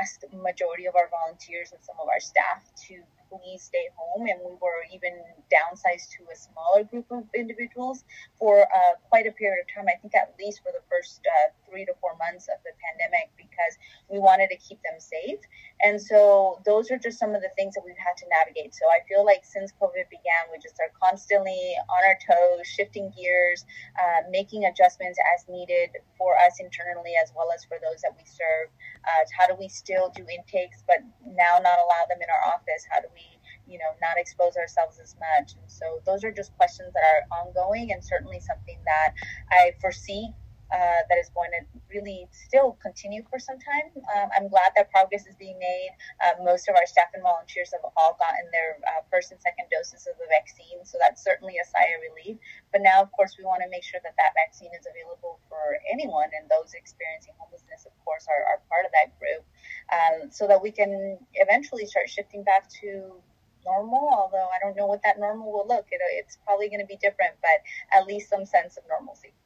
ask 0.00 0.20
the 0.20 0.36
majority 0.36 0.86
of 0.86 0.94
our 0.96 1.08
volunteers 1.08 1.72
and 1.72 1.82
some 1.82 1.96
of 2.00 2.08
our 2.08 2.20
staff 2.20 2.62
to 2.88 3.02
please 3.28 3.62
stay 3.62 3.88
home. 3.96 4.26
And 4.28 4.40
we 4.44 4.54
were 4.60 4.84
even 4.92 5.12
downsized 5.48 6.10
to 6.18 6.28
a 6.32 6.36
smaller 6.36 6.84
group 6.84 7.06
of 7.10 7.24
individuals 7.34 8.04
for 8.38 8.62
uh, 8.62 8.94
quite 9.08 9.26
a 9.26 9.32
period 9.32 9.64
of 9.64 9.68
time. 9.74 9.86
I 9.88 9.98
think 10.00 10.14
at 10.14 10.34
least 10.38 10.62
for 10.62 10.72
the 10.72 10.84
first 10.90 11.20
uh, 11.24 11.52
three 11.68 11.84
to 11.84 11.94
four 12.00 12.16
months 12.16 12.48
of 12.48 12.60
the 12.64 12.72
pandemic 12.80 13.32
because 13.62 13.78
we 14.10 14.18
wanted 14.18 14.48
to 14.50 14.56
keep 14.56 14.78
them 14.82 14.98
safe. 14.98 15.40
And 15.82 16.00
so 16.00 16.60
those 16.64 16.90
are 16.90 16.98
just 16.98 17.18
some 17.18 17.34
of 17.34 17.42
the 17.42 17.50
things 17.56 17.74
that 17.74 17.82
we've 17.84 17.98
had 17.98 18.16
to 18.18 18.26
navigate. 18.28 18.74
So 18.74 18.86
I 18.86 19.06
feel 19.08 19.24
like 19.24 19.44
since 19.44 19.72
COVID 19.80 20.08
began, 20.10 20.50
we 20.50 20.58
just 20.62 20.76
are 20.80 20.92
constantly 21.00 21.74
on 21.88 22.02
our 22.04 22.18
toes, 22.20 22.66
shifting 22.66 23.12
gears, 23.16 23.64
uh, 23.98 24.28
making 24.30 24.64
adjustments 24.64 25.18
as 25.34 25.48
needed 25.48 25.90
for 26.18 26.36
us 26.38 26.60
internally 26.60 27.12
as 27.22 27.32
well 27.34 27.48
as 27.54 27.64
for 27.64 27.78
those 27.82 28.02
that 28.02 28.12
we 28.16 28.24
serve. 28.26 28.68
Uh, 29.04 29.24
how 29.38 29.46
do 29.46 29.54
we 29.58 29.68
still 29.68 30.12
do 30.14 30.24
intakes, 30.28 30.82
but 30.86 30.98
now 31.24 31.58
not 31.58 31.78
allow 31.78 32.04
them 32.08 32.20
in 32.20 32.28
our 32.30 32.52
office? 32.52 32.86
How 32.90 33.00
do 33.00 33.08
we 33.14 33.26
you 33.68 33.78
know 33.78 33.94
not 34.02 34.18
expose 34.18 34.56
ourselves 34.56 34.98
as 34.98 35.14
much 35.22 35.54
and 35.54 35.70
so 35.70 36.02
those 36.04 36.24
are 36.24 36.32
just 36.32 36.52
questions 36.56 36.92
that 36.92 37.04
are 37.06 37.22
ongoing 37.38 37.92
and 37.92 38.02
certainly 38.02 38.40
something 38.40 38.76
that 38.84 39.14
i 39.52 39.70
foresee 39.80 40.34
uh, 40.72 41.04
that 41.08 41.18
is 41.20 41.28
going 41.36 41.52
to 41.52 41.60
really 41.92 42.24
still 42.32 42.80
continue 42.80 43.20
for 43.28 43.38
some 43.38 43.60
time. 43.60 43.92
Um, 44.16 44.32
I'm 44.32 44.48
glad 44.48 44.72
that 44.74 44.88
progress 44.90 45.28
is 45.28 45.36
being 45.36 45.58
made. 45.60 45.92
Uh, 46.24 46.40
most 46.40 46.64
of 46.68 46.74
our 46.74 46.88
staff 46.88 47.12
and 47.12 47.22
volunteers 47.22 47.76
have 47.76 47.84
all 47.84 48.16
gotten 48.16 48.48
their 48.56 48.80
uh, 48.88 49.04
first 49.12 49.36
and 49.36 49.40
second 49.40 49.68
doses 49.68 50.08
of 50.08 50.16
the 50.16 50.24
vaccine, 50.32 50.80
so 50.88 50.96
that's 50.96 51.20
certainly 51.20 51.60
a 51.60 51.66
sigh 51.68 51.92
of 51.92 52.00
relief. 52.00 52.40
But 52.72 52.80
now, 52.80 53.04
of 53.04 53.12
course, 53.12 53.36
we 53.36 53.44
want 53.44 53.60
to 53.60 53.68
make 53.68 53.84
sure 53.84 54.00
that 54.00 54.16
that 54.16 54.32
vaccine 54.32 54.72
is 54.72 54.88
available 54.88 55.44
for 55.52 55.76
anyone, 55.92 56.32
and 56.32 56.48
those 56.48 56.72
experiencing 56.72 57.36
homelessness, 57.36 57.84
of 57.84 57.92
course, 58.08 58.24
are, 58.32 58.42
are 58.48 58.64
part 58.72 58.88
of 58.88 58.92
that 58.96 59.12
group, 59.20 59.44
um, 59.92 60.32
so 60.32 60.48
that 60.48 60.56
we 60.56 60.72
can 60.72 61.20
eventually 61.36 61.84
start 61.84 62.08
shifting 62.08 62.40
back 62.42 62.72
to 62.80 63.20
normal, 63.68 64.08
although 64.08 64.48
I 64.48 64.58
don't 64.58 64.74
know 64.74 64.88
what 64.88 65.04
that 65.04 65.20
normal 65.20 65.52
will 65.52 65.68
look. 65.68 65.86
It, 65.92 66.00
it's 66.16 66.40
probably 66.48 66.72
going 66.72 66.80
to 66.80 66.88
be 66.88 66.96
different, 66.96 67.36
but 67.44 67.60
at 67.92 68.08
least 68.08 68.32
some 68.32 68.48
sense 68.48 68.80
of 68.80 68.82
normalcy 68.88 69.36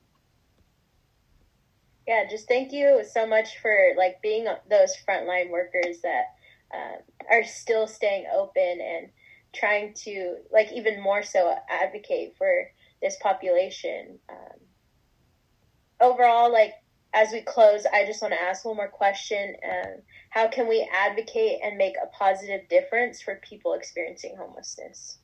yeah 2.06 2.25
just 2.28 2.48
thank 2.48 2.72
you 2.72 3.04
so 3.08 3.26
much 3.26 3.58
for 3.58 3.76
like 3.96 4.20
being 4.22 4.46
those 4.70 4.94
frontline 5.08 5.50
workers 5.50 6.00
that 6.02 6.25
uh, 6.75 6.96
are 7.30 7.44
still 7.44 7.86
staying 7.86 8.26
open 8.34 8.80
and 8.80 9.08
trying 9.54 9.94
to 9.94 10.36
like 10.52 10.72
even 10.72 11.02
more 11.02 11.22
so 11.22 11.54
advocate 11.70 12.34
for 12.36 12.68
this 13.00 13.16
population. 13.22 14.18
Um, 14.28 14.60
overall 16.00 16.52
like 16.52 16.72
as 17.14 17.32
we 17.32 17.40
close 17.40 17.86
i 17.92 18.04
just 18.04 18.20
want 18.20 18.34
to 18.34 18.42
ask 18.42 18.64
one 18.64 18.76
more 18.76 18.88
question 18.88 19.56
um, 19.64 20.02
how 20.30 20.47
can 20.47 20.69
we 20.69 20.88
advocate 20.92 21.58
and 21.62 21.76
make 21.76 21.95
a 22.02 22.06
positive 22.08 22.69
difference 22.69 23.23
for 23.23 23.40
people 23.42 23.73
experiencing 23.73 24.36
homelessness 24.36 25.19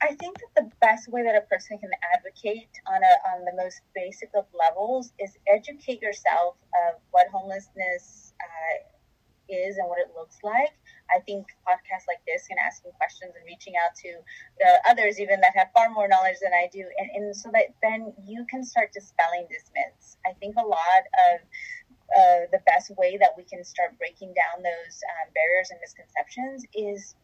I 0.00 0.14
think 0.14 0.38
that 0.38 0.54
the 0.54 0.70
best 0.80 1.08
way 1.08 1.24
that 1.24 1.34
a 1.34 1.42
person 1.42 1.78
can 1.78 1.90
advocate 2.14 2.70
on 2.86 3.02
a 3.02 3.14
on 3.34 3.44
the 3.44 3.52
most 3.56 3.80
basic 3.94 4.30
of 4.34 4.46
levels 4.54 5.12
is 5.18 5.36
educate 5.48 6.00
yourself 6.00 6.54
of 6.86 7.00
what 7.10 7.26
homelessness 7.28 8.32
uh, 8.40 8.76
is 9.48 9.78
and 9.78 9.88
what 9.88 9.98
it 9.98 10.12
looks 10.14 10.38
like. 10.44 10.72
I 11.10 11.18
think 11.20 11.46
podcasts 11.66 12.06
like 12.06 12.22
this 12.26 12.46
and 12.50 12.58
asking 12.60 12.92
questions 12.92 13.32
and 13.34 13.44
reaching 13.44 13.74
out 13.74 13.96
to 14.04 14.10
uh, 14.62 14.78
others 14.88 15.18
even 15.18 15.40
that 15.40 15.56
have 15.56 15.68
far 15.74 15.90
more 15.90 16.06
knowledge 16.06 16.36
than 16.42 16.52
I 16.52 16.68
do, 16.70 16.86
and, 16.98 17.10
and 17.14 17.36
so 17.36 17.50
that 17.52 17.74
then 17.82 18.12
you 18.24 18.46
can 18.48 18.62
start 18.62 18.92
dispelling 18.92 19.46
these 19.50 19.70
myths. 19.74 20.16
I 20.26 20.32
think 20.38 20.54
a 20.56 20.66
lot 20.66 21.02
of 21.32 21.40
uh, 22.14 22.46
the 22.52 22.60
best 22.66 22.92
way 22.96 23.18
that 23.18 23.34
we 23.36 23.42
can 23.44 23.64
start 23.64 23.98
breaking 23.98 24.32
down 24.32 24.62
those 24.62 25.02
um, 25.10 25.32
barriers 25.34 25.70
and 25.70 25.80
misconceptions 25.80 26.64
is 26.72 27.14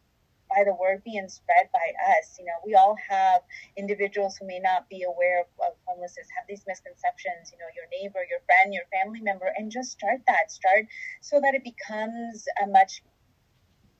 by 0.49 0.63
the 0.63 0.73
word 0.73 1.03
being 1.03 1.27
spread 1.27 1.69
by 1.73 1.93
us. 2.17 2.37
You 2.39 2.45
know, 2.45 2.59
we 2.65 2.75
all 2.75 2.95
have 3.09 3.41
individuals 3.77 4.37
who 4.37 4.47
may 4.47 4.59
not 4.59 4.89
be 4.89 5.03
aware 5.03 5.41
of, 5.41 5.47
of, 5.59 5.73
homelessness, 5.85 6.27
have 6.37 6.45
these 6.47 6.63
misconceptions, 6.67 7.51
you 7.51 7.57
know, 7.57 7.69
your 7.75 7.85
neighbor, 7.91 8.21
your 8.29 8.41
friend, 8.45 8.73
your 8.73 8.85
family 8.91 9.21
member, 9.21 9.51
and 9.57 9.71
just 9.71 9.91
start 9.91 10.21
that. 10.27 10.51
Start 10.51 10.85
so 11.21 11.39
that 11.41 11.53
it 11.53 11.63
becomes 11.63 12.45
a 12.61 12.67
much 12.67 13.01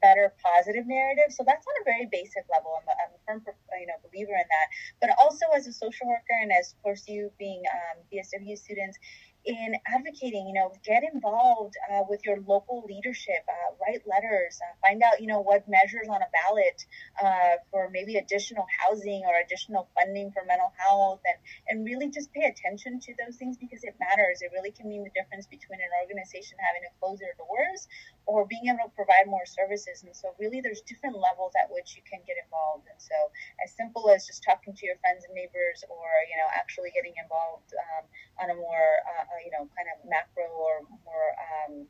better 0.02 0.34
positive 0.44 0.86
narrative. 0.86 1.34
So 1.34 1.44
that's 1.46 1.66
on 1.66 1.76
a 1.82 1.86
very 1.86 2.06
basic 2.12 2.46
level. 2.54 2.78
I'm 2.78 2.88
a, 2.88 2.94
I'm 2.94 3.14
a 3.18 3.20
firm, 3.26 3.42
you 3.80 3.88
know, 3.88 3.98
believer 4.06 4.38
in 4.38 4.46
that. 4.46 4.68
But 5.02 5.10
also 5.18 5.46
as 5.56 5.66
a 5.66 5.74
social 5.74 6.08
worker 6.08 6.38
and 6.42 6.52
as, 6.52 6.74
of 6.74 6.84
course, 6.84 7.08
you 7.08 7.32
being 7.40 7.64
um, 7.74 8.06
BSW 8.14 8.58
students, 8.58 8.98
in 9.46 9.76
advocating, 9.86 10.48
you 10.48 10.54
know, 10.54 10.74
get 10.84 11.04
involved 11.14 11.76
uh, 11.92 12.02
with 12.10 12.26
your 12.26 12.38
local 12.48 12.84
leadership, 12.88 13.46
uh, 13.48 13.76
write 13.82 14.02
letters, 14.08 14.60
uh, 14.62 14.74
find 14.82 15.04
out, 15.04 15.22
you 15.22 15.28
know, 15.28 15.42
what 15.42 15.68
measures 15.70 16.08
on 16.10 16.22
a 16.22 16.30
ballot 16.34 16.86
uh, 17.22 17.62
for 17.70 17.90
maybe 17.92 18.18
additional 18.18 18.66
housing 18.82 19.22
or 19.28 19.38
additional 19.46 19.88
funding 19.94 20.32
for 20.32 20.44
mental 20.48 20.74
health, 20.78 21.22
and, 21.26 21.38
and 21.70 21.86
really 21.86 22.10
just 22.10 22.34
pay 22.34 22.46
attention 22.46 23.00
to 23.00 23.14
those 23.24 23.38
things 23.38 23.56
because 23.58 23.84
it 23.84 23.96
matters. 24.00 24.42
It 24.42 24.50
really 24.52 24.72
can 24.72 24.90
mean 24.90 25.04
the 25.04 25.14
difference 25.14 25.46
between 25.46 25.80
an 25.80 25.94
organization 26.02 26.58
having 26.58 26.82
to 26.82 26.92
close 27.00 27.20
their 27.20 27.38
doors 27.38 27.88
or 28.26 28.46
being 28.46 28.68
able 28.68 28.90
to 28.90 28.96
provide 28.98 29.30
more 29.30 29.46
services. 29.46 30.04
And 30.04 30.16
so, 30.16 30.34
really, 30.40 30.62
there's 30.62 30.82
different 30.82 31.18
levels 31.18 31.54
at 31.58 31.70
which 31.70 31.96
you 31.96 32.02
can 32.10 32.22
get 32.26 32.38
involved. 32.42 32.90
And 32.90 32.98
so, 32.98 33.16
as 33.62 33.74
simple 33.78 34.10
as 34.10 34.26
just 34.26 34.44
talking 34.44 34.74
to 34.74 34.84
your 34.86 34.98
friends 35.02 35.26
and 35.26 35.34
neighbors, 35.34 35.86
or 35.90 36.06
you 36.30 36.38
know, 36.38 36.50
actually 36.54 36.90
getting 36.92 37.14
involved 37.22 37.70
um, 37.78 38.04
on 38.42 38.48
a 38.50 38.58
more 38.58 38.90
uh, 39.06 39.26
uh, 39.30 39.40
you 39.44 39.52
know, 39.52 39.70
kind 39.78 39.88
of 39.94 39.98
macro 40.10 40.50
or 40.50 40.86
more, 41.06 41.28
um, 41.38 41.86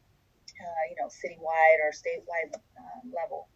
uh, 0.60 0.84
you 0.90 0.96
know, 1.00 1.08
citywide 1.08 1.80
or 1.84 1.92
statewide 1.92 2.56
um, 2.78 3.12
level. 3.12 3.48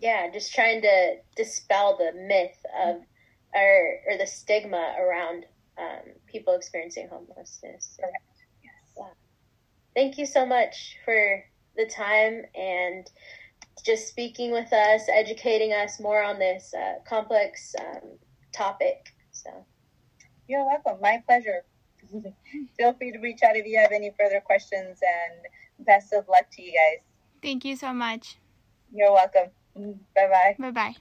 Yeah, 0.00 0.30
just 0.30 0.54
trying 0.54 0.82
to 0.82 1.16
dispel 1.36 1.96
the 1.96 2.12
myth 2.12 2.58
of, 2.78 2.96
or, 3.54 4.00
or 4.06 4.18
the 4.18 4.26
stigma 4.26 4.94
around 5.00 5.46
um, 5.78 6.12
people 6.26 6.54
experiencing 6.54 7.08
homelessness. 7.08 7.96
Correct. 7.98 8.35
Yes. 9.96 10.02
Yeah. 10.02 10.02
Thank 10.02 10.18
you 10.18 10.26
so 10.26 10.46
much 10.46 10.96
for 11.04 11.44
the 11.76 11.86
time 11.86 12.42
and 12.54 13.10
just 13.84 14.08
speaking 14.08 14.52
with 14.52 14.72
us, 14.72 15.08
educating 15.12 15.72
us 15.72 16.00
more 16.00 16.22
on 16.22 16.38
this 16.38 16.74
uh, 16.74 16.94
complex 17.08 17.74
um, 17.80 18.18
topic. 18.54 19.06
So, 19.32 19.50
you're 20.48 20.64
welcome. 20.64 21.00
My 21.00 21.22
pleasure. 21.26 21.62
Feel 22.78 22.92
free 22.94 23.12
to 23.12 23.18
reach 23.18 23.42
out 23.42 23.56
if 23.56 23.66
you 23.66 23.78
have 23.78 23.92
any 23.92 24.12
further 24.18 24.40
questions 24.40 25.00
and 25.02 25.86
best 25.86 26.12
of 26.12 26.28
luck 26.28 26.46
to 26.52 26.62
you 26.62 26.72
guys. 26.72 27.04
Thank 27.42 27.64
you 27.64 27.76
so 27.76 27.92
much. 27.92 28.36
You're 28.92 29.12
welcome. 29.12 29.50
Bye 30.14 30.28
bye. 30.28 30.56
Bye 30.58 30.70
bye. 30.70 30.96